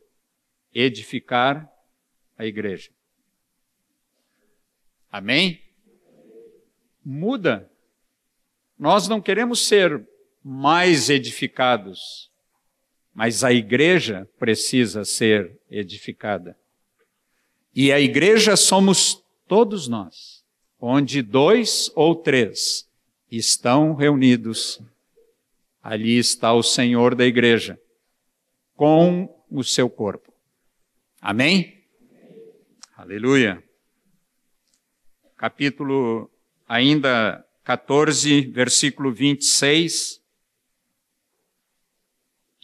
[0.73, 1.69] edificar
[2.37, 2.93] a igreja.
[5.11, 5.61] Amém?
[7.05, 7.69] Muda.
[8.79, 10.07] Nós não queremos ser
[10.43, 12.30] mais edificados,
[13.14, 16.57] mas a igreja precisa ser edificada.
[17.74, 20.45] E a igreja somos todos nós,
[20.80, 22.89] onde dois ou três
[23.30, 24.80] estão reunidos,
[25.82, 27.78] ali está o Senhor da igreja,
[28.74, 30.32] com o seu corpo.
[31.20, 31.82] Amém?
[32.97, 33.62] Aleluia.
[35.36, 36.30] Capítulo
[36.68, 40.20] ainda 14, versículo 26.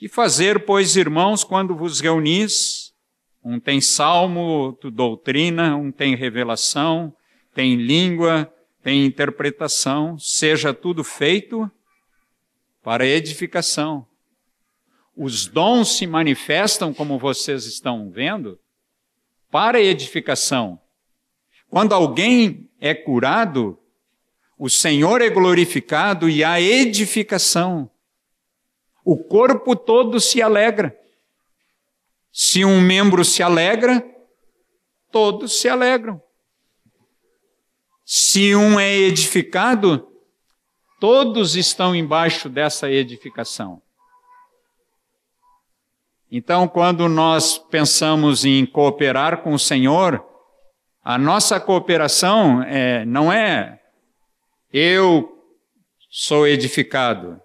[0.04, 2.92] Que fazer, pois, irmãos, quando vos reunis?
[3.42, 7.10] Um tem salmo, outro doutrina, um tem revelação,
[7.54, 8.52] tem língua,
[8.82, 11.70] tem interpretação, seja tudo feito
[12.82, 14.06] para edificação
[15.16, 18.58] os dons se manifestam, como vocês estão vendo,
[19.50, 20.78] para edificação.
[21.70, 23.78] Quando alguém é curado,
[24.58, 27.90] o Senhor é glorificado e há edificação.
[29.04, 30.96] O corpo todo se alegra.
[32.32, 34.04] Se um membro se alegra,
[35.12, 36.20] todos se alegram.
[38.04, 40.08] Se um é edificado,
[40.98, 43.80] todos estão embaixo dessa edificação.
[46.30, 50.24] Então, quando nós pensamos em cooperar com o Senhor,
[51.02, 53.80] a nossa cooperação é, não é
[54.72, 55.46] eu
[56.10, 57.40] sou edificado.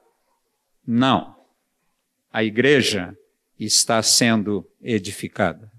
[0.87, 1.38] Não.
[2.31, 3.17] A igreja
[3.59, 5.71] está sendo edificada.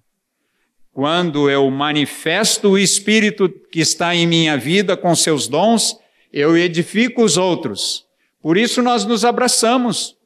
[0.93, 5.99] Quando eu manifesto o Espírito que está em minha vida com seus dons,
[6.33, 8.07] eu edifico os outros.
[8.43, 10.17] Por isso nós nos abraçamos.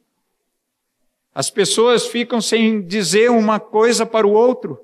[1.33, 4.79] As pessoas ficam sem dizer uma coisa para o outro.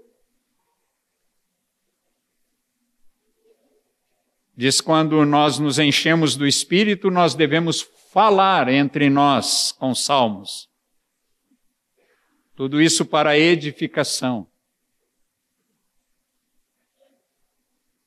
[4.56, 7.82] Diz quando nós nos enchemos do Espírito, nós devemos
[8.14, 10.71] falar entre nós com salmos.
[12.62, 14.47] Tudo isso para edificação.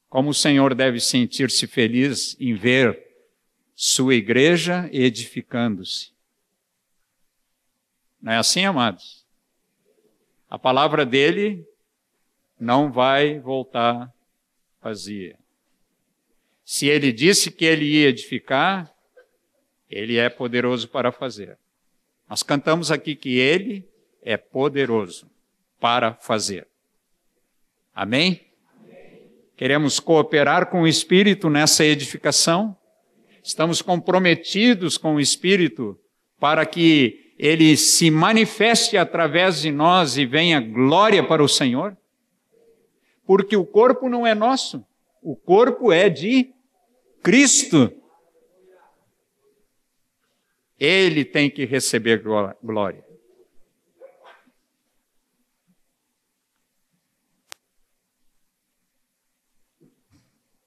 [0.08, 3.04] Como o Senhor deve sentir-se feliz em ver
[3.74, 6.12] sua igreja edificando-se.
[8.22, 9.26] Não é assim, amados?
[10.48, 11.66] A palavra dele
[12.56, 14.08] não vai voltar
[14.80, 15.36] vazia.
[16.64, 18.94] Se ele disse que ele ia edificar,
[19.90, 21.58] ele é poderoso para fazer.
[22.28, 23.92] Nós cantamos aqui que ele
[24.24, 25.30] é poderoso
[25.78, 26.66] para fazer.
[27.94, 28.40] Amém?
[29.56, 32.76] Queremos cooperar com o Espírito nessa edificação.
[33.42, 35.98] Estamos comprometidos com o Espírito
[36.40, 41.96] para que ele se manifeste através de nós e venha glória para o Senhor?
[43.26, 44.84] Porque o corpo não é nosso,
[45.22, 46.52] o corpo é de
[47.22, 47.92] Cristo.
[50.78, 52.22] Ele tem que receber
[52.62, 53.03] glória.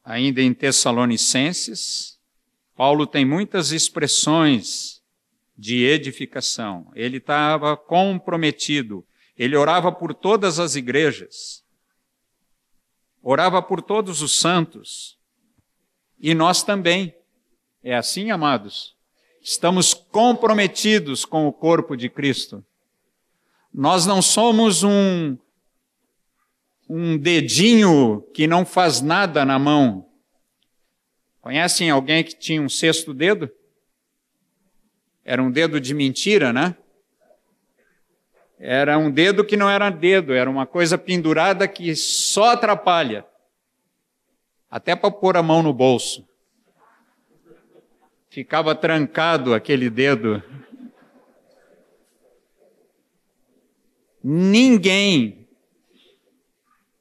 [0.10, 2.18] Ainda em Tessalonicenses,
[2.78, 5.04] Paulo tem muitas expressões
[5.58, 6.90] de edificação.
[6.96, 9.06] Ele estava comprometido.
[9.38, 11.62] Ele orava por todas as igrejas.
[13.22, 15.20] Orava por todos os santos.
[16.18, 17.14] E nós também.
[17.84, 18.96] É assim, amados?
[19.42, 22.64] Estamos comprometidos com o corpo de Cristo.
[23.74, 25.38] Nós não somos um
[26.90, 30.08] um dedinho que não faz nada na mão.
[31.42, 33.50] Conhecem alguém que tinha um sexto dedo?
[35.24, 36.76] Era um dedo de mentira, né?
[38.60, 43.26] Era um dedo que não era dedo, era uma coisa pendurada que só atrapalha.
[44.70, 46.28] Até para pôr a mão no bolso.
[48.30, 50.42] Ficava trancado aquele dedo.
[54.24, 55.37] Ninguém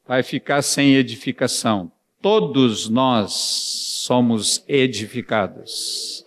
[0.06, 1.90] vai ficar sem edificação.
[2.22, 6.24] Todos nós somos edificados.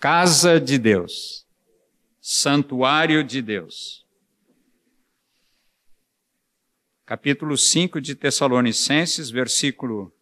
[0.00, 1.46] Casa de Deus,
[2.20, 4.04] santuário de Deus.
[7.06, 10.12] Capítulo 5 de Tessalonicenses, versículo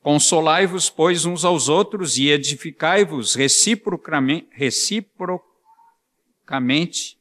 [0.00, 4.48] Consolai-vos, pois, uns aos outros e edificai-vos reciprocamente,
[6.48, 7.18] reciprocamente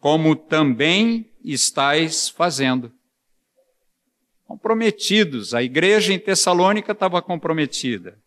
[0.00, 2.92] como também estáis fazendo.
[4.44, 8.18] Comprometidos, a igreja em Tessalônica estava comprometida.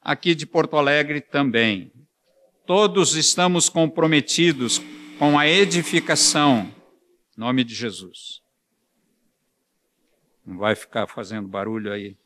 [0.00, 1.92] Aqui de Porto Alegre também.
[2.66, 4.80] Todos estamos comprometidos
[5.18, 6.72] com a edificação,
[7.36, 8.40] em nome de Jesus.
[10.44, 12.16] Não vai ficar fazendo barulho aí.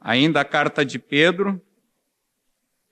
[0.00, 1.60] Ainda a carta de Pedro,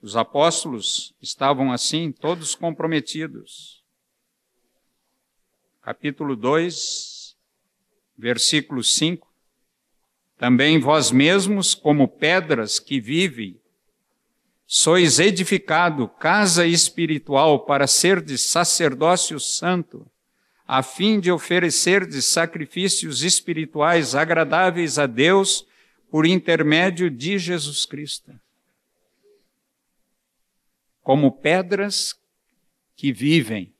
[0.02, 3.84] os apóstolos estavam assim, todos comprometidos.
[5.80, 7.36] Capítulo 2,
[8.18, 9.32] versículo 5.
[10.36, 13.60] Também vós mesmos, como pedras que vivem,
[14.66, 20.10] sois edificado casa espiritual para ser de sacerdócio santo,
[20.66, 25.64] a fim de oferecer de sacrifícios espirituais agradáveis a Deus
[26.10, 28.41] por intermédio de Jesus Cristo
[31.02, 32.14] como pedras
[32.96, 33.72] que vivem,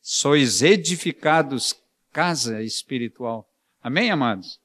[0.00, 1.76] sois edificados
[2.12, 3.48] casa espiritual.
[3.82, 4.60] Amém, amados?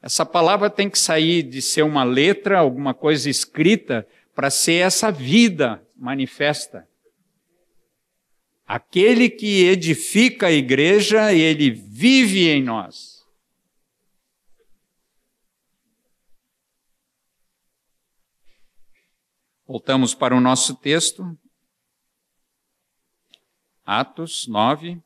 [0.00, 5.10] Essa palavra tem que sair de ser uma letra, alguma coisa escrita, para ser essa
[5.10, 6.86] vida manifesta.
[8.66, 13.15] Aquele que edifica a igreja, ele vive em nós.
[19.68, 21.36] Voltamos para o nosso texto.
[23.84, 25.02] Atos 9.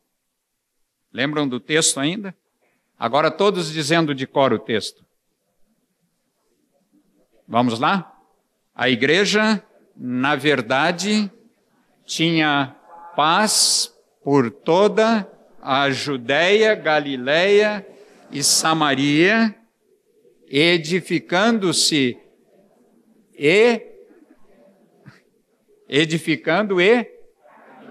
[1.11, 2.37] Lembram do texto ainda?
[2.99, 5.03] Agora todos dizendo de cor o texto.
[7.49, 8.15] Vamos lá?
[8.75, 9.65] A igreja,
[9.97, 11.33] na verdade,
[12.05, 12.77] tinha
[13.17, 13.91] paz
[14.23, 15.27] por toda
[15.63, 17.87] a Judéia, Galiléia
[18.31, 19.59] e Samaria,
[20.47, 22.19] edificando-se
[23.33, 23.90] e
[25.91, 27.05] edificando e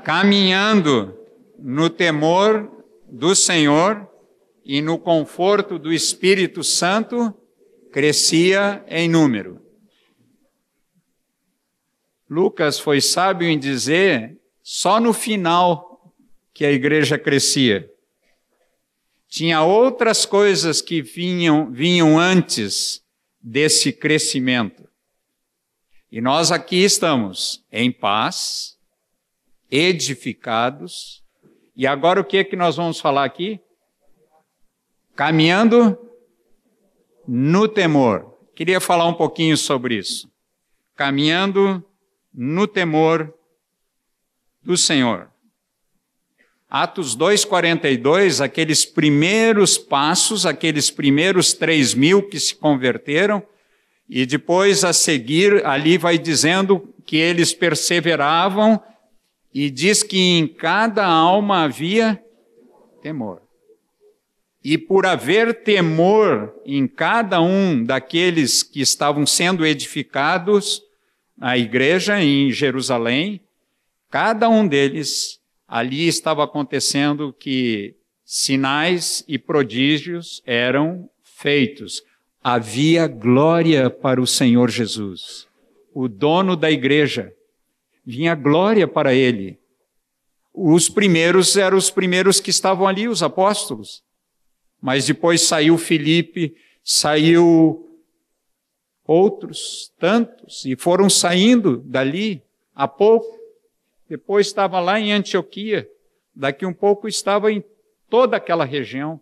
[0.05, 1.19] caminhando
[1.59, 2.71] no temor
[3.05, 4.09] do Senhor
[4.63, 7.33] e no conforto do Espírito Santo,
[7.91, 9.59] crescia em número.
[12.29, 16.13] Lucas foi sábio em dizer só no final
[16.53, 17.91] que a igreja crescia.
[19.27, 23.03] Tinha outras coisas que vinham, vinham antes
[23.41, 24.88] desse crescimento.
[26.11, 28.75] E nós aqui estamos em paz,
[29.69, 31.23] edificados.
[31.75, 33.59] E agora o que é que nós vamos falar aqui?
[35.15, 35.97] Caminhando
[37.27, 38.39] no temor.
[38.55, 40.27] Queria falar um pouquinho sobre isso.
[40.95, 41.85] Caminhando
[42.33, 43.31] no temor
[44.63, 45.29] do Senhor.
[46.67, 53.43] Atos 2,42, aqueles primeiros passos, aqueles primeiros três mil que se converteram,
[54.09, 58.81] e depois, a seguir, ali vai dizendo que eles perseveravam
[59.53, 62.19] e diz que em cada alma havia
[63.03, 63.41] temor.
[64.63, 70.81] E por haver temor em cada um daqueles que estavam sendo edificados
[71.37, 73.39] na igreja em Jerusalém,
[74.09, 77.95] cada um deles ali estava acontecendo que
[78.25, 82.03] sinais e prodígios eram feitos.
[82.41, 85.47] Havia glória para o Senhor Jesus,
[85.93, 87.33] o dono da igreja.
[88.05, 89.59] Vinha glória para ele.
[90.53, 94.01] Os primeiros eram os primeiros que estavam ali, os apóstolos.
[94.81, 97.85] Mas depois saiu Filipe, saiu
[99.05, 102.41] outros tantos, e foram saindo dali
[102.73, 103.37] a pouco.
[104.07, 105.89] Depois estava lá em Antioquia,
[106.33, 107.63] daqui um pouco estava em
[108.09, 109.19] toda aquela região.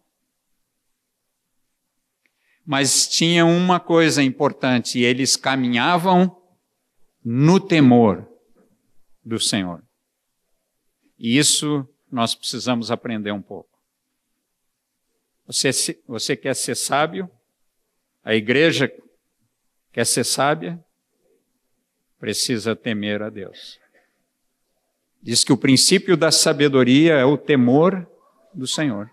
[2.68, 6.36] Mas tinha uma coisa importante, eles caminhavam
[7.24, 8.28] no temor
[9.24, 9.82] do Senhor.
[11.18, 13.70] E isso nós precisamos aprender um pouco.
[15.46, 15.72] Você,
[16.06, 17.32] você quer ser sábio?
[18.22, 18.92] A igreja
[19.94, 20.78] quer ser sábia?
[22.20, 23.80] Precisa temer a Deus.
[25.24, 28.06] Diz que o princípio da sabedoria é o temor
[28.54, 29.10] do Senhor.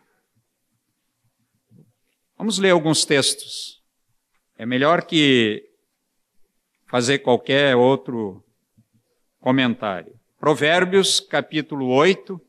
[2.37, 3.83] Vamos ler alguns textos.
[4.57, 5.69] É melhor que
[6.87, 8.45] fazer qualquer outro
[9.41, 10.19] comentário.
[10.39, 12.41] Provérbios, capítulo 8,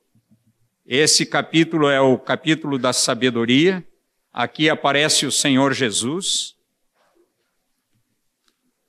[0.86, 3.86] esse capítulo é o capítulo da sabedoria.
[4.32, 6.56] Aqui aparece o Senhor Jesus.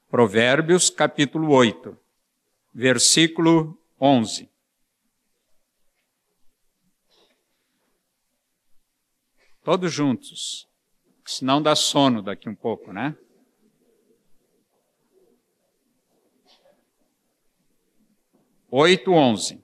[0.09, 1.97] Provérbios, capítulo 8,
[2.74, 4.51] versículo 11.
[9.64, 10.68] Todos juntos,
[11.27, 13.14] senão dá sono daqui um pouco, né?
[18.70, 19.62] Oito, onze.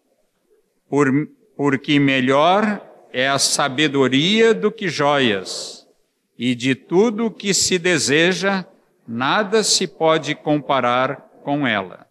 [0.88, 1.08] Por,
[1.56, 2.80] porque melhor
[3.12, 5.86] é a sabedoria do que joias,
[6.38, 8.66] e de tudo o que se deseja,
[9.06, 12.06] nada se pode comparar com ela.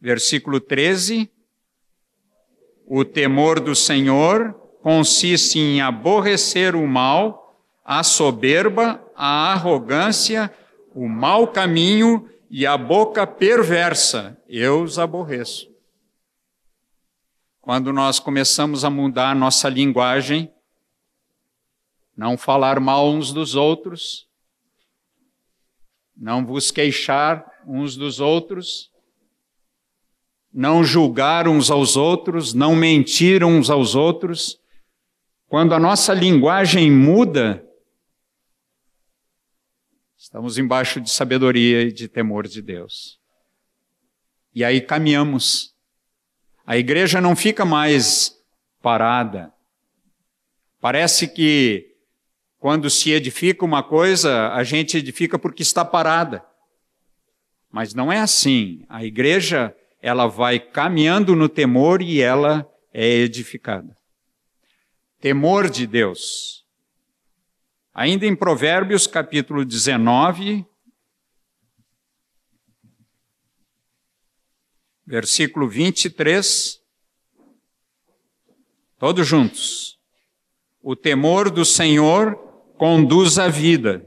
[0.00, 1.30] Versículo 13:
[2.86, 7.37] O temor do Senhor consiste em aborrecer o mal,
[7.90, 10.54] a soberba, a arrogância,
[10.94, 14.38] o mau caminho e a boca perversa.
[14.46, 15.66] Eu os aborreço.
[17.62, 20.52] Quando nós começamos a mudar a nossa linguagem,
[22.14, 24.28] não falar mal uns dos outros,
[26.14, 28.90] não vos queixar uns dos outros,
[30.52, 34.60] não julgar uns aos outros, não mentir uns aos outros.
[35.46, 37.64] Quando a nossa linguagem muda,
[40.28, 43.18] estamos embaixo de sabedoria e de temor de Deus.
[44.54, 45.74] E aí caminhamos
[46.66, 48.36] a igreja não fica mais
[48.82, 49.50] parada.
[50.82, 51.94] Parece que
[52.58, 56.44] quando se edifica uma coisa, a gente edifica porque está parada.
[57.72, 58.84] Mas não é assim.
[58.86, 63.96] A igreja, ela vai caminhando no temor e ela é edificada.
[65.22, 66.57] Temor de Deus.
[67.98, 70.64] Ainda em Provérbios, capítulo 19,
[75.04, 76.80] versículo 23.
[79.00, 79.98] Todos juntos.
[80.80, 82.36] O temor do Senhor
[82.78, 84.06] conduz à vida.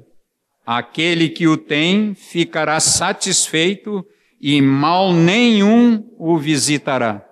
[0.65, 4.07] Aquele que o tem ficará satisfeito
[4.39, 7.29] e mal nenhum o visitará.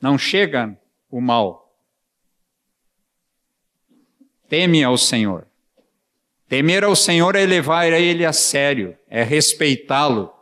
[0.00, 0.74] Não chega
[1.10, 1.63] o mal.
[4.54, 5.48] Teme ao Senhor.
[6.46, 10.32] Temer ao Senhor é levar ele a sério, é respeitá-lo,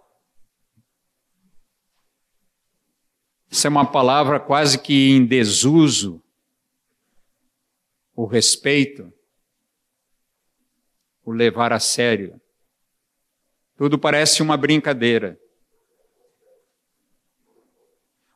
[3.50, 6.22] Isso é uma palavra quase que em desuso.
[8.14, 9.10] O respeito,
[11.24, 12.38] o levar a sério.
[13.78, 15.38] Tudo parece uma brincadeira.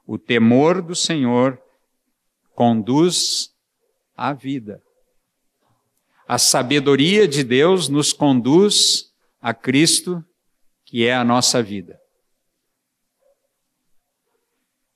[0.07, 1.61] O temor do Senhor
[2.55, 3.55] conduz
[4.17, 4.86] à vida.
[6.27, 10.25] A sabedoria de Deus nos conduz a Cristo,
[10.85, 12.01] que é a nossa vida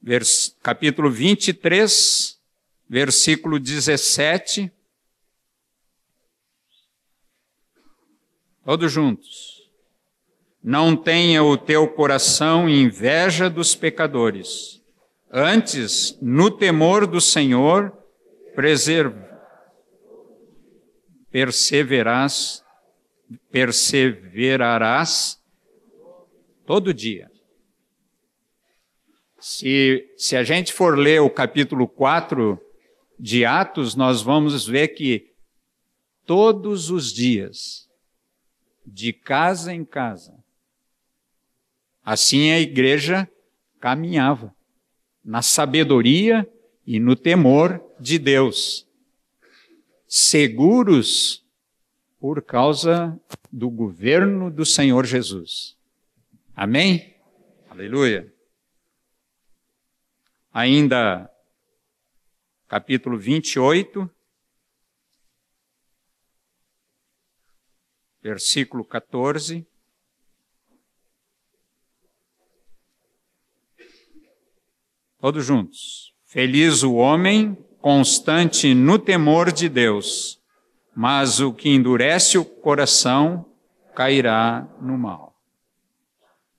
[0.01, 2.39] vers, capítulo 23,
[2.89, 4.73] versículo 17.
[8.65, 9.61] Todos juntos.
[10.63, 14.81] Não tenha o teu coração inveja dos pecadores.
[15.33, 17.93] Antes, no temor do Senhor,
[18.55, 19.30] preserva,
[21.31, 22.65] perseverarás,
[23.51, 25.41] perseverarás
[26.67, 27.31] todo dia.
[29.39, 32.61] Se, se a gente for ler o capítulo 4
[33.19, 35.31] de Atos, nós vamos ver que
[36.27, 37.89] todos os dias,
[38.87, 40.35] de casa em casa.
[42.05, 43.31] Assim a igreja
[43.79, 44.55] caminhava
[45.25, 46.49] na sabedoria
[46.87, 48.87] e no temor de Deus,
[50.13, 51.47] seguros
[52.19, 53.19] por causa
[53.51, 55.79] do governo do Senhor Jesus.
[56.53, 57.17] Amém?
[57.69, 58.35] Aleluia.
[60.53, 61.31] Ainda,
[62.67, 64.11] capítulo 28,
[68.21, 69.65] versículo 14.
[75.21, 76.13] Todos juntos.
[76.25, 80.41] Feliz o homem constante no temor de Deus,
[80.95, 83.47] mas o que endurece o coração
[83.95, 85.35] cairá no mal.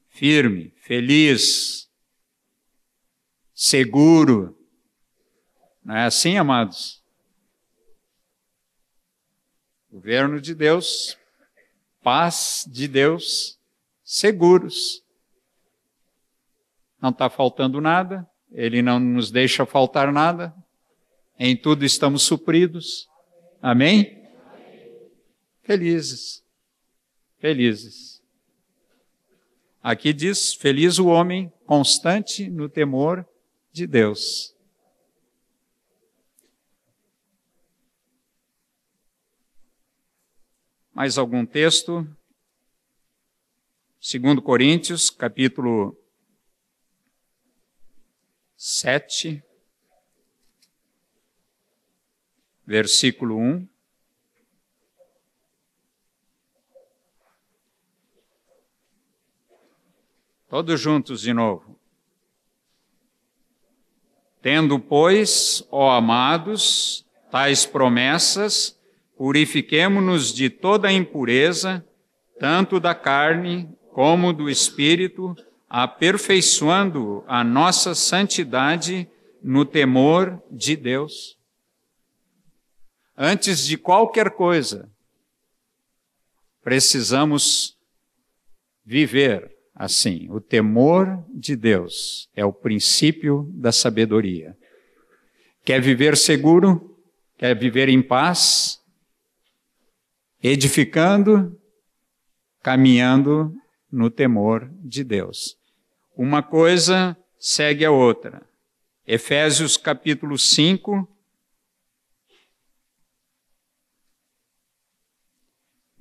[0.09, 1.89] Firme, feliz,
[3.53, 4.57] seguro.
[5.83, 7.01] Não é assim, amados?
[9.91, 11.17] Governo de Deus,
[12.01, 13.59] paz de Deus,
[14.03, 15.03] seguros.
[17.01, 20.55] Não está faltando nada, ele não nos deixa faltar nada.
[21.43, 23.09] Em tudo estamos supridos.
[23.59, 24.29] Amém?
[25.63, 26.45] Felizes.
[27.39, 28.21] Felizes.
[29.81, 33.27] Aqui diz: Feliz o homem constante no temor
[33.71, 34.55] de Deus.
[40.93, 42.07] Mais algum texto?
[43.99, 45.97] 2 Coríntios, capítulo
[48.55, 49.43] 7,
[52.71, 53.67] versículo 1.
[60.47, 61.77] Todos juntos de novo.
[64.41, 68.79] Tendo, pois, ó amados, tais promessas,
[69.17, 71.85] purifiquemo-nos de toda impureza,
[72.39, 75.35] tanto da carne como do espírito,
[75.69, 79.09] aperfeiçoando a nossa santidade
[79.43, 81.40] no temor de Deus.
[83.23, 84.89] Antes de qualquer coisa,
[86.63, 87.77] precisamos
[88.83, 90.27] viver assim.
[90.31, 94.57] O temor de Deus é o princípio da sabedoria.
[95.63, 96.97] Quer viver seguro?
[97.37, 98.81] Quer viver em paz?
[100.41, 101.55] Edificando,
[102.63, 103.55] caminhando
[103.91, 105.59] no temor de Deus.
[106.17, 108.41] Uma coisa segue a outra.
[109.05, 111.07] Efésios capítulo 5,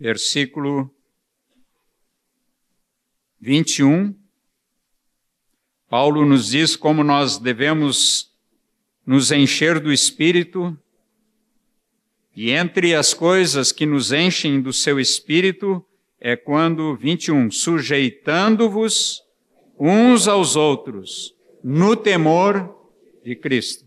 [0.01, 0.91] versículo
[3.39, 4.19] 21,
[5.91, 8.35] Paulo nos diz como nós devemos
[9.05, 10.77] nos encher do Espírito,
[12.35, 15.85] e entre as coisas que nos enchem do seu Espírito
[16.19, 19.23] é quando, 21, sujeitando-vos
[19.79, 22.75] uns aos outros no temor
[23.23, 23.85] de Cristo.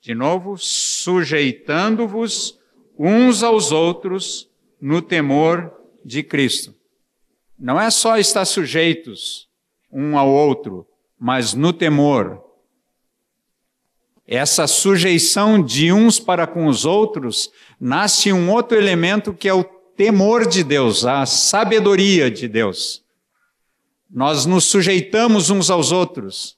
[0.00, 2.60] De novo, sujeitando-vos
[2.98, 4.48] uns aos outros
[4.80, 5.72] no temor
[6.04, 6.74] de Cristo.
[7.58, 9.48] Não é só estar sujeitos
[9.92, 10.86] um ao outro,
[11.18, 12.42] mas no temor.
[14.26, 19.64] Essa sujeição de uns para com os outros nasce um outro elemento que é o
[19.96, 23.04] temor de Deus, a sabedoria de Deus.
[24.10, 26.56] Nós nos sujeitamos uns aos outros.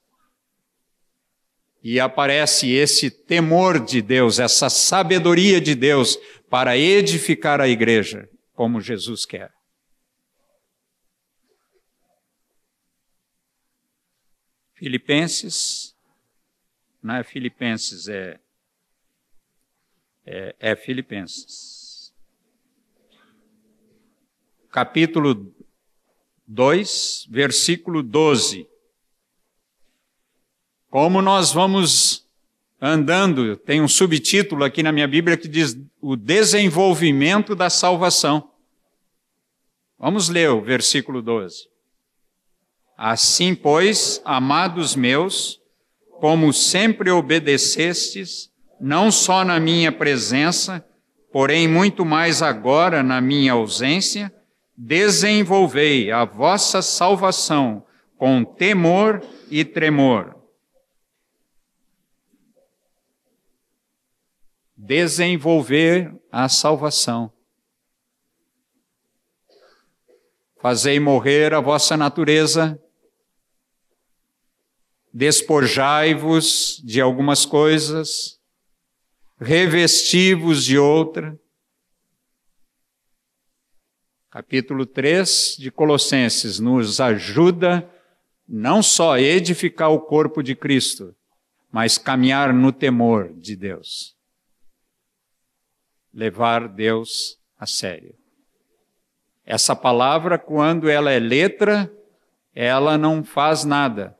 [1.84, 6.16] E aparece esse temor de Deus, essa sabedoria de Deus
[6.48, 9.52] para edificar a igreja, como Jesus quer.
[14.72, 15.94] Filipenses,
[17.02, 18.40] não é Filipenses, é,
[20.24, 22.14] é, é Filipenses.
[24.70, 25.54] Capítulo
[26.46, 28.73] 2, versículo 12.
[30.94, 32.24] Como nós vamos
[32.80, 38.48] andando, tem um subtítulo aqui na minha Bíblia que diz o desenvolvimento da salvação.
[39.98, 41.66] Vamos ler o versículo 12.
[42.96, 45.60] Assim, pois, amados meus,
[46.20, 48.48] como sempre obedecestes,
[48.80, 50.86] não só na minha presença,
[51.32, 54.32] porém muito mais agora na minha ausência,
[54.76, 57.84] desenvolvei a vossa salvação
[58.16, 59.20] com temor
[59.50, 60.33] e tremor.
[64.86, 67.32] Desenvolver a salvação.
[70.60, 72.78] Fazei morrer a vossa natureza,
[75.10, 78.38] despojai-vos de algumas coisas,
[79.40, 81.34] revestivos de outra.
[84.30, 87.90] Capítulo 3 de Colossenses nos ajuda
[88.46, 91.16] não só a edificar o corpo de Cristo,
[91.72, 94.13] mas caminhar no temor de Deus.
[96.14, 98.14] Levar Deus a sério.
[99.44, 101.92] Essa palavra, quando ela é letra,
[102.54, 104.16] ela não faz nada.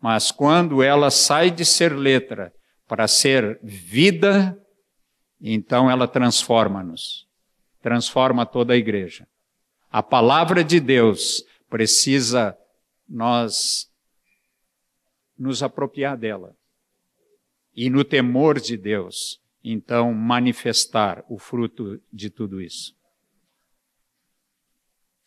[0.00, 2.54] Mas quando ela sai de ser letra
[2.86, 4.58] para ser vida,
[5.40, 7.26] então ela transforma-nos.
[7.82, 9.26] Transforma toda a igreja.
[9.90, 12.56] A palavra de Deus precisa
[13.08, 13.90] nós
[15.38, 16.56] nos apropriar dela.
[17.74, 22.94] E no temor de Deus, então manifestar o fruto de tudo isso.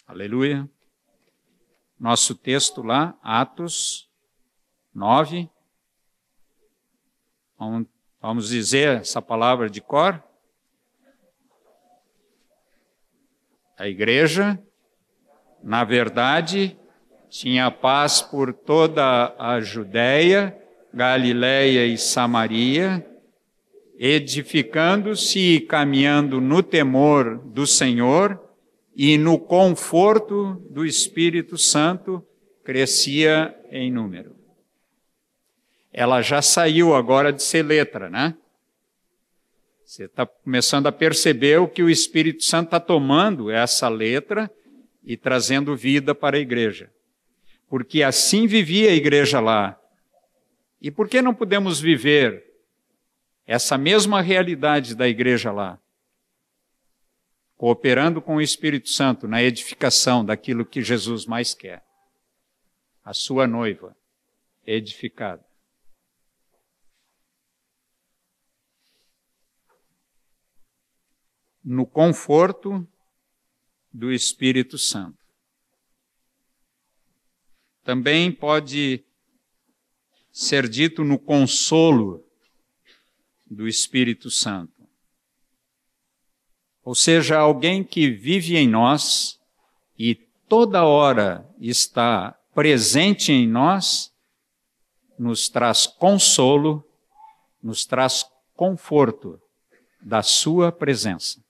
[0.06, 0.70] Aleluia.
[2.00, 4.08] Nosso texto lá, Atos
[4.94, 5.50] 9.
[8.22, 10.24] Vamos dizer essa palavra de cor?
[13.76, 14.62] A igreja,
[15.64, 16.78] na verdade,
[17.30, 20.56] tinha paz por toda a Judéia,
[20.94, 23.06] Galiléia e Samaria,
[23.98, 28.40] edificando-se e caminhando no temor do Senhor
[28.96, 32.26] e no conforto do Espírito Santo,
[32.64, 34.36] crescia em número.
[35.92, 38.36] Ela já saiu agora de ser letra, né?
[39.84, 44.52] Você está começando a perceber o que o Espírito Santo está tomando essa letra
[45.04, 46.92] e trazendo vida para a igreja
[47.70, 49.80] porque assim vivia a igreja lá.
[50.82, 52.47] E por que não podemos viver
[53.48, 55.80] essa mesma realidade da igreja lá?
[57.56, 61.84] Cooperando com o Espírito Santo na edificação daquilo que Jesus mais quer.
[63.04, 63.96] A sua noiva
[64.66, 65.44] edificada.
[71.64, 72.88] No conforto
[73.92, 75.18] do Espírito Santo
[77.88, 79.06] também pode
[80.30, 82.27] ser dito no consolo
[83.50, 84.74] do Espírito Santo.
[86.84, 89.40] Ou seja, alguém que vive em nós
[89.98, 90.16] e
[90.48, 94.14] toda hora está presente em nós,
[95.20, 96.84] nos traz consolo,
[97.62, 98.26] nos traz
[98.56, 99.42] conforto
[100.02, 101.44] da Sua presença.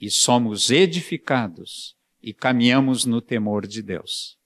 [0.00, 4.36] E somos edificados e caminhamos no temor de Deus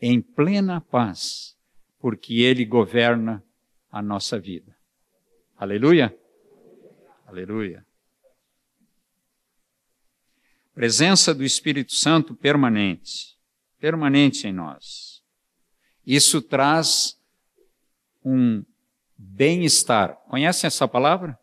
[0.00, 1.56] em plena paz,
[1.98, 3.42] porque Ele governa
[3.90, 4.75] a nossa vida.
[5.58, 6.14] Aleluia?
[7.26, 7.86] Aleluia.
[10.74, 13.38] Presença do Espírito Santo permanente,
[13.78, 15.22] permanente em nós.
[16.06, 17.18] Isso traz
[18.22, 18.62] um
[19.16, 20.16] bem-estar.
[20.28, 21.38] Conhecem essa palavra?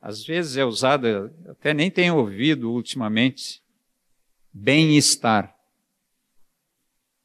[0.00, 3.60] Às vezes é usada, até nem tenho ouvido ultimamente.
[4.52, 5.52] Bem-estar.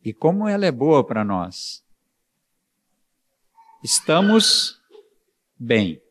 [0.03, 1.85] E como ela é boa para nós.
[3.83, 4.80] Estamos
[5.61, 6.01] bem.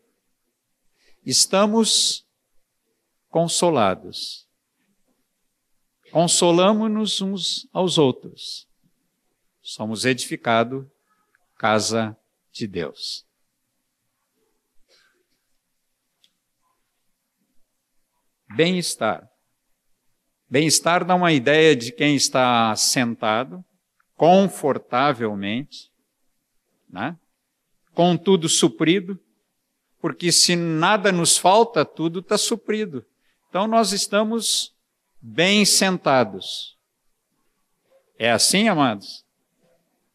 [1.27, 2.25] Estamos
[3.29, 4.49] consolados.
[6.13, 8.69] Consolamos-nos uns aos outros.
[9.61, 10.87] Somos edificados
[11.59, 12.17] casa
[12.53, 13.27] de Deus.
[18.55, 19.29] Bem-estar.
[20.49, 23.65] Bem-estar dá uma ideia de quem está sentado,
[24.15, 25.91] confortavelmente,
[26.89, 27.19] né?
[27.93, 29.21] com tudo suprido,
[30.01, 33.05] porque se nada nos falta, tudo está suprido.
[33.49, 34.75] Então nós estamos
[35.21, 36.77] bem sentados.
[38.19, 39.25] É assim, amados?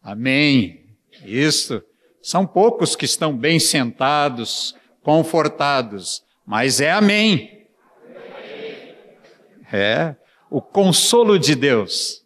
[0.01, 0.85] Amém.
[1.23, 1.83] Isso.
[2.21, 7.67] São poucos que estão bem sentados, confortados, mas é amém.
[9.71, 10.15] É
[10.49, 12.24] o consolo de Deus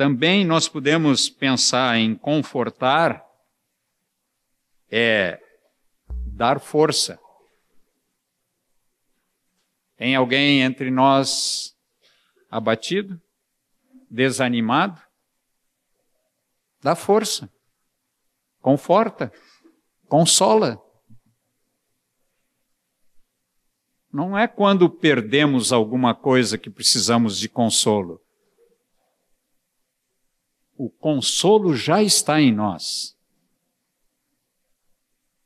[0.00, 3.22] Também nós podemos pensar em confortar,
[4.90, 5.38] é
[6.26, 7.20] dar força.
[9.98, 11.76] Tem alguém entre nós
[12.50, 13.20] abatido,
[14.10, 14.98] desanimado?
[16.80, 17.52] Dá força,
[18.62, 19.30] conforta,
[20.08, 20.82] consola.
[24.10, 28.18] Não é quando perdemos alguma coisa que precisamos de consolo
[30.82, 33.14] o consolo já está em nós.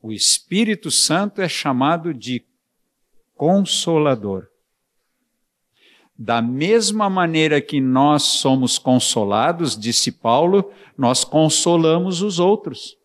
[0.01, 2.47] O Espírito Santo é chamado de
[3.35, 4.47] consolador.
[6.17, 12.97] Da mesma maneira que nós somos consolados, disse Paulo, nós consolamos os outros.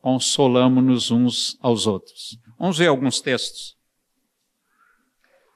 [0.00, 2.36] Consolamos-nos uns aos outros.
[2.58, 3.78] Vamos ver alguns textos.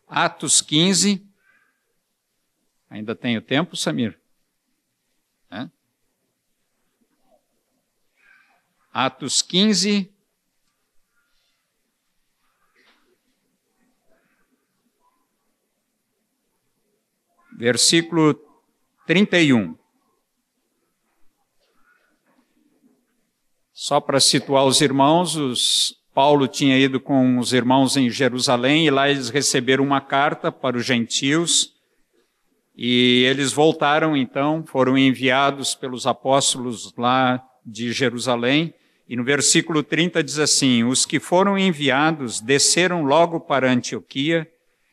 [0.06, 1.28] Atos 15.
[2.88, 4.20] Ainda tenho tempo, Samir?
[5.51, 5.68] É?
[8.92, 10.12] Atos 15,
[17.61, 18.34] versículo
[19.07, 19.76] 31.
[23.72, 28.90] Só para situar os irmãos, os, Paulo tinha ido com os irmãos em Jerusalém e
[28.90, 31.79] lá eles receberam uma carta para os gentios
[32.82, 38.72] e eles voltaram então, foram enviados pelos apóstolos lá de Jerusalém.
[39.06, 44.50] E no versículo 30 diz assim: Os que foram enviados desceram logo para Antioquia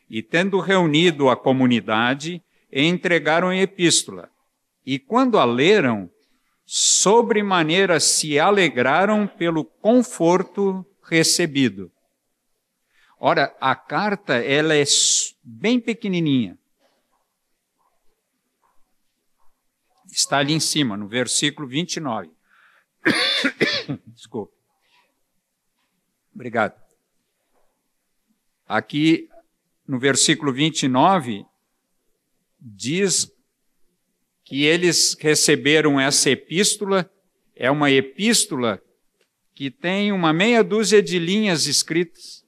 [0.09, 4.29] e, tendo reunido a comunidade, entregaram a epístola.
[4.85, 6.09] E quando a leram,
[6.65, 11.89] sobremaneira se alegraram pelo conforto recebido.
[13.17, 14.83] Ora, a carta, ela é
[15.41, 16.57] bem pequenininha.
[20.17, 22.31] Está ali em cima, no versículo 29.
[24.07, 24.51] Desculpa.
[26.33, 26.73] Obrigado.
[28.67, 29.29] Aqui,
[29.87, 31.45] no versículo 29,
[32.59, 33.31] diz
[34.43, 37.07] que eles receberam essa epístola,
[37.55, 38.81] é uma epístola
[39.53, 42.43] que tem uma meia dúzia de linhas escritas,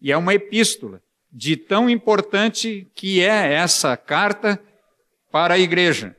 [0.00, 1.00] e é uma epístola
[1.32, 4.60] de tão importante que é essa carta
[5.30, 6.16] para a igreja.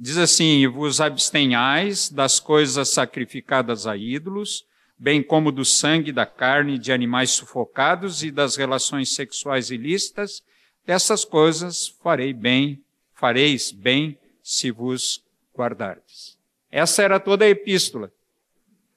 [0.00, 4.64] Diz assim: vos abstenhais das coisas sacrificadas a ídolos,
[4.98, 10.42] bem como do sangue da carne de animais sufocados e das relações sexuais ilícitas,
[10.90, 12.82] Dessas coisas farei bem,
[13.14, 15.24] fareis bem se vos
[15.54, 16.38] guardardes.
[16.70, 18.12] Essa era toda a epístola.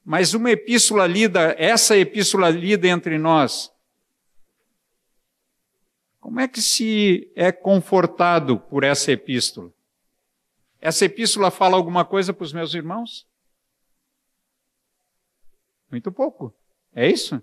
[0.04, 3.72] Mas uma epístola lida, essa epístola lida entre nós,
[6.20, 9.72] como é que se é confortado por essa epístola?
[10.86, 13.26] Essa epístola fala alguma coisa para os meus irmãos?
[15.90, 16.54] Muito pouco.
[16.94, 17.42] É isso?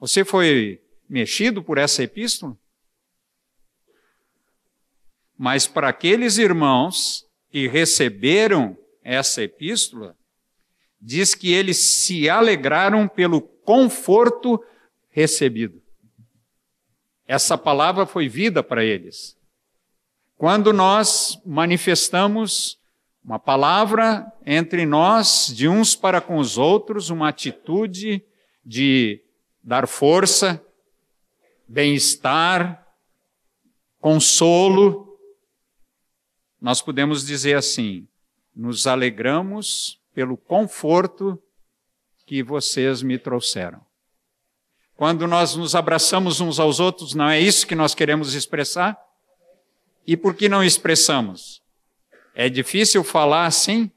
[0.00, 2.56] Você foi mexido por essa epístola?
[5.36, 10.16] Mas para aqueles irmãos que receberam essa epístola,
[10.98, 14.64] diz que eles se alegraram pelo conforto
[15.10, 15.82] recebido.
[17.26, 19.35] Essa palavra foi vida para eles.
[20.36, 22.78] Quando nós manifestamos
[23.24, 28.22] uma palavra entre nós, de uns para com os outros, uma atitude
[28.64, 29.22] de
[29.62, 30.62] dar força,
[31.66, 32.86] bem-estar,
[33.98, 35.18] consolo,
[36.60, 38.06] nós podemos dizer assim:
[38.54, 41.42] nos alegramos pelo conforto
[42.26, 43.80] que vocês me trouxeram.
[44.96, 49.05] Quando nós nos abraçamos uns aos outros, não é isso que nós queremos expressar?
[50.06, 51.60] E por que não expressamos?
[52.34, 53.90] É difícil falar assim,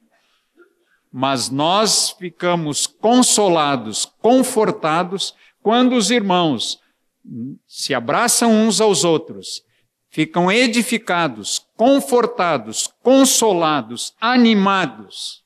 [1.11, 6.79] mas nós ficamos consolados, confortados, quando os irmãos
[7.67, 9.63] se abraçam uns aos outros
[10.09, 15.45] ficam edificados, confortados, consolados, animados.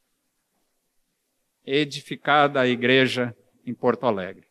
[1.66, 3.36] Edificada a igreja
[3.66, 4.48] em Porto Alegre.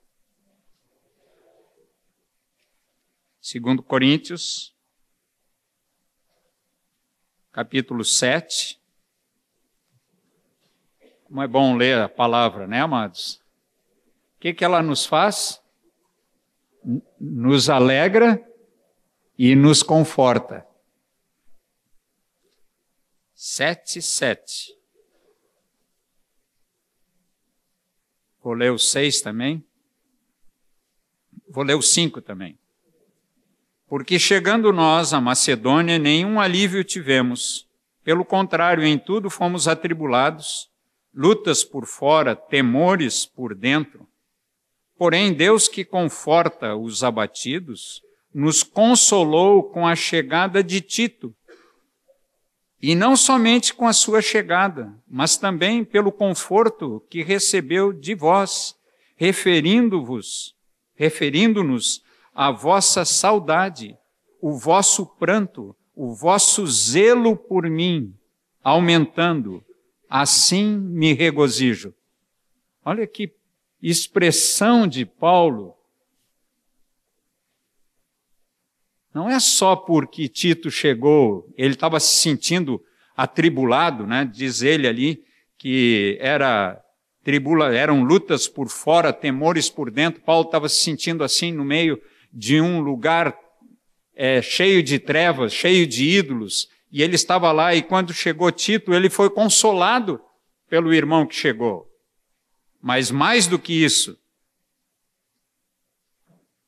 [3.40, 4.71] Segundo Coríntios,
[7.52, 8.80] capítulo 7.
[11.24, 13.40] Como é bom ler a palavra, né, amados?
[14.36, 15.62] O que, que ela nos faz?
[17.20, 18.42] Nos alegra
[19.38, 20.66] e nos conforta.
[23.34, 24.76] Sete, sete.
[28.42, 29.64] Vou ler o seis também.
[31.48, 32.58] Vou ler o cinco também.
[33.92, 37.68] Porque chegando nós à Macedônia, nenhum alívio tivemos.
[38.02, 40.70] Pelo contrário, em tudo fomos atribulados,
[41.14, 44.08] lutas por fora, temores por dentro.
[44.96, 48.00] Porém, Deus que conforta os abatidos,
[48.32, 51.34] nos consolou com a chegada de Tito.
[52.80, 58.74] E não somente com a sua chegada, mas também pelo conforto que recebeu de vós,
[59.16, 60.54] referindo-vos,
[60.94, 62.01] referindo-nos
[62.34, 63.96] à vossa saudade,
[64.40, 68.14] o vosso pranto, o vosso zelo por mim,
[68.62, 69.62] aumentando.
[70.08, 71.94] Assim me regozijo.
[72.84, 73.32] Olha que
[73.80, 75.74] expressão de Paulo
[79.14, 82.82] Não é só porque Tito chegou, ele estava se sentindo
[83.14, 84.24] atribulado, né?
[84.24, 85.22] diz ele ali,
[85.58, 86.80] que era
[87.22, 90.22] tribula, eram lutas por fora, temores por dentro.
[90.22, 92.00] Paulo estava se sentindo assim no meio
[92.32, 93.36] de um lugar
[94.14, 98.94] é, cheio de trevas, cheio de ídolos, e ele estava lá, e quando chegou Tito,
[98.94, 100.20] ele foi consolado
[100.68, 101.90] pelo irmão que chegou.
[102.80, 104.18] Mas mais do que isso,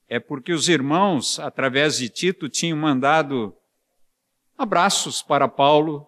[0.08, 3.54] é porque os irmãos, através de Tito, tinham mandado
[4.56, 6.06] abraços para Paulo,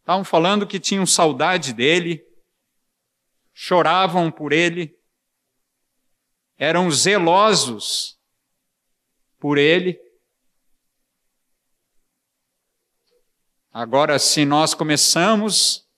[0.00, 2.24] estavam falando que tinham saudade dele,
[3.52, 4.96] choravam por ele,
[6.58, 8.17] eram zelosos
[9.38, 10.00] por ele.
[13.72, 15.88] Agora, se nós começamos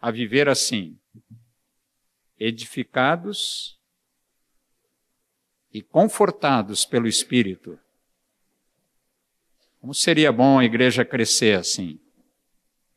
[0.00, 0.98] a viver assim,
[2.38, 3.76] edificados
[5.72, 7.78] e confortados pelo Espírito.
[9.80, 12.00] Como seria bom a igreja crescer assim?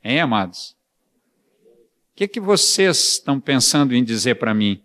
[0.03, 0.78] Hein, amados?
[2.11, 4.84] O que, que vocês estão pensando em dizer para mim?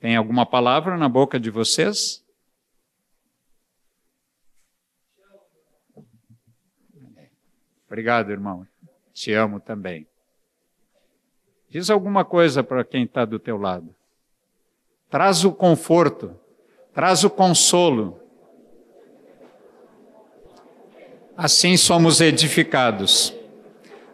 [0.00, 2.24] Tem alguma palavra na boca de vocês?
[7.86, 8.66] Obrigado, irmão.
[9.12, 10.06] Te amo também.
[11.68, 13.94] Diz alguma coisa para quem está do teu lado.
[15.10, 16.34] Traz o conforto,
[16.94, 18.18] traz o consolo.
[21.36, 23.34] Assim somos edificados,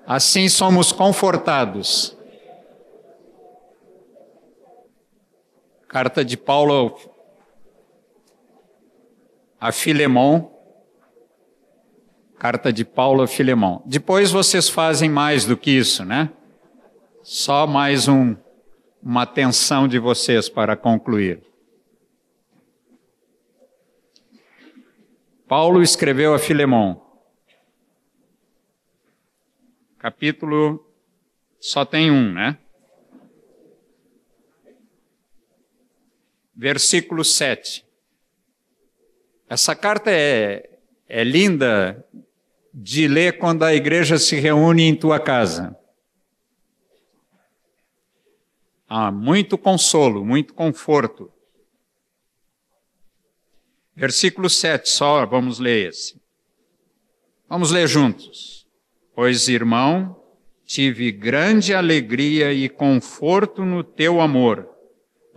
[0.05, 2.16] assim somos confortados.
[5.97, 6.95] Carta de Paulo
[9.59, 10.55] a Filemão.
[12.39, 13.83] Carta de Paulo a Filemão.
[13.87, 16.31] Depois vocês fazem mais do que isso, né?
[17.23, 18.37] Só mais um,
[19.03, 21.43] uma atenção de vocês para concluir.
[25.49, 27.03] Paulo escreveu a Filemão.
[29.99, 30.87] Capítulo
[31.59, 32.59] só tem um, né?
[36.57, 37.85] Versículo 7.
[39.49, 42.05] Essa carta é, é linda
[42.73, 45.77] de ler quando a igreja se reúne em tua casa.
[48.89, 51.31] Há muito consolo, muito conforto.
[53.95, 56.21] Versículo 7, só vamos ler esse.
[57.49, 58.67] Vamos ler juntos.
[59.15, 60.23] Pois, irmão,
[60.65, 64.69] tive grande alegria e conforto no teu amor,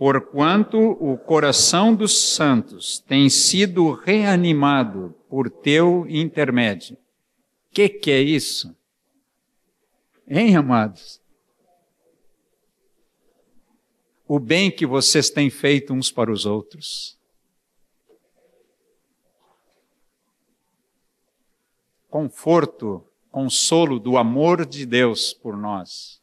[0.00, 6.96] porquanto o coração dos santos tem sido reanimado por teu intermédio.
[7.70, 8.74] Que que é isso?
[10.26, 11.20] Hein, amados?
[14.32, 17.18] o bem que vocês têm feito uns para os outros.
[22.08, 26.22] Conforto, consolo do amor de Deus por nós,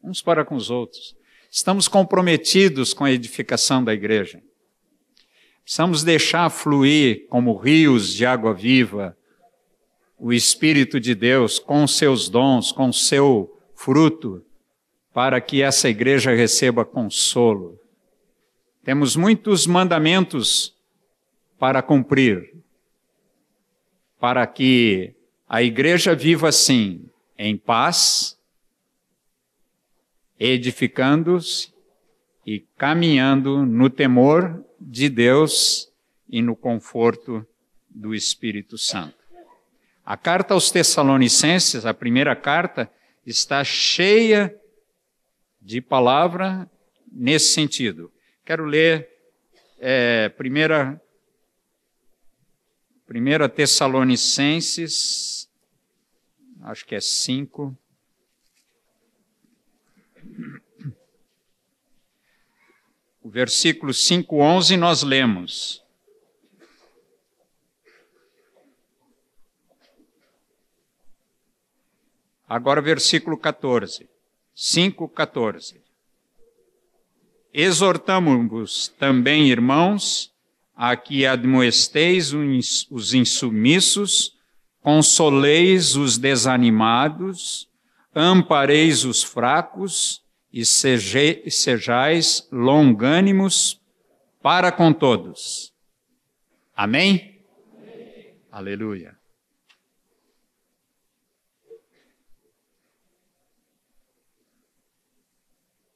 [0.00, 1.17] uns para com os outros.
[1.50, 4.42] Estamos comprometidos com a edificação da igreja.
[5.62, 9.16] Precisamos deixar fluir como rios de água viva
[10.18, 14.44] o Espírito de Deus com seus dons, com seu fruto,
[15.12, 17.78] para que essa igreja receba consolo.
[18.82, 20.74] Temos muitos mandamentos
[21.58, 22.54] para cumprir,
[24.18, 25.14] para que
[25.48, 28.37] a igreja viva assim, em paz,
[30.38, 31.72] edificando-se
[32.46, 35.92] e caminhando no temor de Deus
[36.28, 37.46] e no conforto
[37.88, 39.16] do Espírito Santo.
[40.04, 42.90] A carta aos Tessalonicenses, a primeira carta,
[43.26, 44.54] está cheia
[45.60, 46.70] de palavra
[47.10, 48.10] nesse sentido.
[48.44, 49.08] Quero ler
[49.78, 51.00] é, primeira,
[53.06, 55.50] primeira Tessalonicenses,
[56.62, 57.76] acho que é 5.
[63.28, 65.82] Versículo 5, 11 nós lemos.
[72.48, 74.08] Agora, versículo 14.
[74.56, 75.76] 5,14.
[77.52, 80.32] Exortamos-vos também, irmãos,
[80.74, 82.32] a que admoesteis
[82.90, 84.36] os insumissos,
[84.80, 87.68] consoleis os desanimados,
[88.14, 90.22] ampareis os fracos
[90.52, 93.80] e sejais longânimos
[94.42, 95.74] para com todos.
[96.74, 97.42] Amém?
[97.76, 98.34] Amém.
[98.50, 99.16] Aleluia.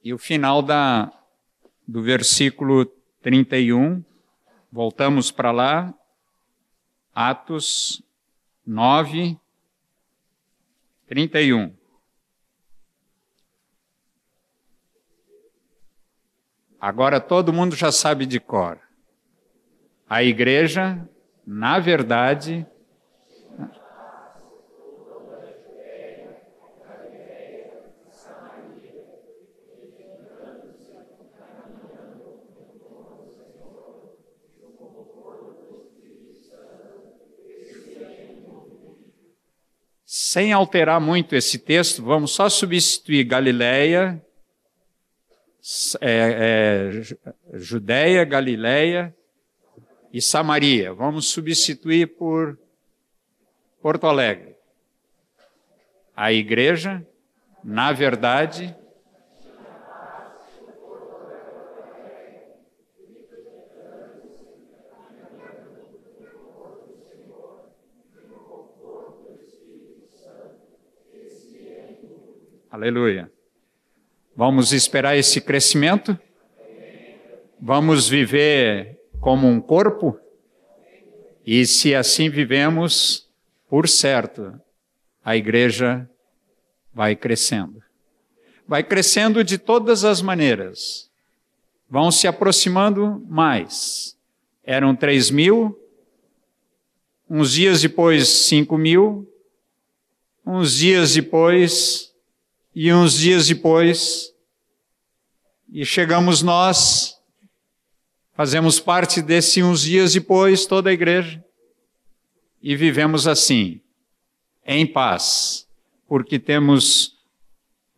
[0.03, 1.11] E o final da,
[1.87, 2.85] do versículo
[3.21, 4.03] 31
[4.73, 5.93] Voltamos para lá,
[7.13, 8.01] Atos
[8.65, 9.37] 9,
[11.05, 11.71] 31.
[16.85, 18.77] Agora todo mundo já sabe de cor.
[20.05, 20.99] A igreja,
[21.47, 22.67] na verdade,
[40.05, 44.21] sem alterar muito esse texto, vamos só substituir Galileia,
[46.01, 46.91] é,
[47.51, 49.15] é, Judéia, Galileia
[50.11, 50.93] e Samaria.
[50.93, 52.59] Vamos substituir por
[53.81, 54.55] Porto Alegre.
[56.15, 57.05] A igreja,
[57.63, 58.75] na verdade,
[72.69, 73.32] Aleluia.
[74.35, 76.17] Vamos esperar esse crescimento?
[77.61, 80.19] Vamos viver como um corpo?
[81.45, 83.29] E se assim vivemos,
[83.69, 84.59] por certo,
[85.23, 86.09] a igreja
[86.91, 87.83] vai crescendo.
[88.67, 91.11] Vai crescendo de todas as maneiras.
[91.87, 94.17] Vão se aproximando mais.
[94.63, 95.77] Eram três mil,
[97.29, 99.29] uns dias depois, cinco mil,
[100.43, 102.12] uns dias depois,
[102.75, 104.33] e uns dias depois,
[105.71, 107.15] e chegamos nós,
[108.33, 111.43] fazemos parte desse uns dias depois, toda a igreja,
[112.61, 113.79] e vivemos assim,
[114.65, 115.67] em paz,
[116.07, 117.15] porque temos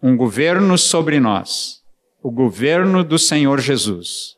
[0.02, 1.81] um governo sobre nós,
[2.22, 4.35] o governo do Senhor Jesus.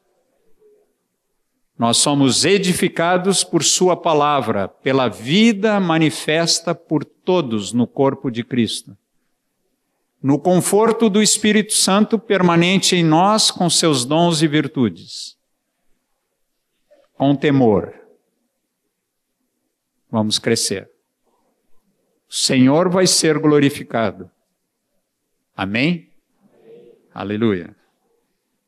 [1.80, 8.98] Nós somos edificados por Sua palavra, pela vida manifesta por todos no corpo de Cristo
[10.22, 15.38] no conforto do Espírito Santo permanente em nós com seus dons e virtudes.
[17.14, 17.94] Com temor.
[20.10, 20.90] Vamos crescer.
[22.30, 24.30] O Senhor vai ser glorificado.
[25.56, 26.10] Amém?
[26.54, 26.94] Amém?
[27.14, 27.76] Aleluia.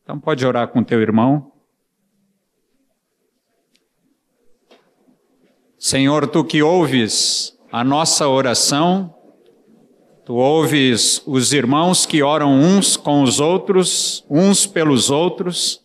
[0.03, 1.51] Então pode orar com teu irmão.
[5.77, 9.15] Senhor, tu que ouves a nossa oração,
[10.29, 15.83] Tu ouves os irmãos que oram uns com os outros, uns pelos outros.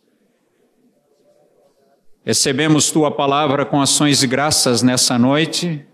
[2.23, 5.87] Recebemos tua palavra com ações de graças nessa noite.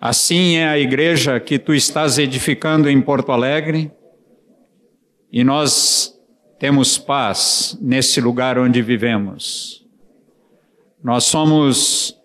[0.00, 3.92] Assim é a igreja que tu estás edificando em Porto Alegre.
[5.30, 6.12] E nós
[6.58, 9.86] temos paz nesse lugar onde vivemos.
[11.04, 12.18] Nós somos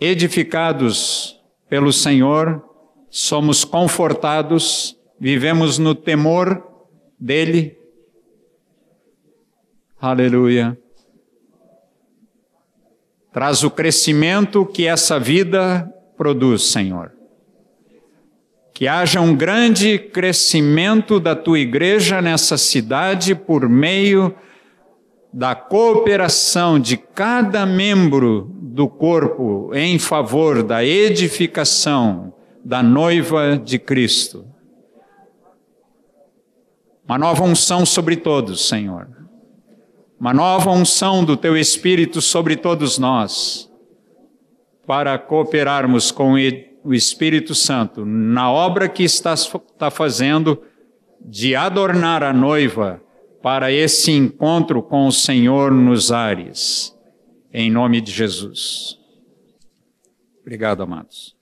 [0.00, 1.38] edificados
[1.68, 2.71] pelo Senhor
[3.14, 6.66] somos confortados, vivemos no temor
[7.20, 7.76] dele.
[10.00, 10.78] Aleluia.
[13.30, 17.12] Traz o crescimento que essa vida produz, Senhor.
[18.72, 24.34] Que haja um grande crescimento da tua igreja nessa cidade por meio
[25.30, 32.32] da cooperação de cada membro do corpo em favor da edificação
[32.64, 34.46] da noiva de Cristo.
[37.04, 39.08] Uma nova unção sobre todos, Senhor.
[40.18, 43.70] Uma nova unção do Teu Espírito sobre todos nós,
[44.86, 46.34] para cooperarmos com
[46.84, 50.62] o Espírito Santo na obra que estás está fazendo
[51.20, 53.02] de adornar a noiva
[53.42, 56.96] para esse encontro com o Senhor nos ares.
[57.52, 58.98] Em nome de Jesus.
[60.40, 61.41] Obrigado, amados.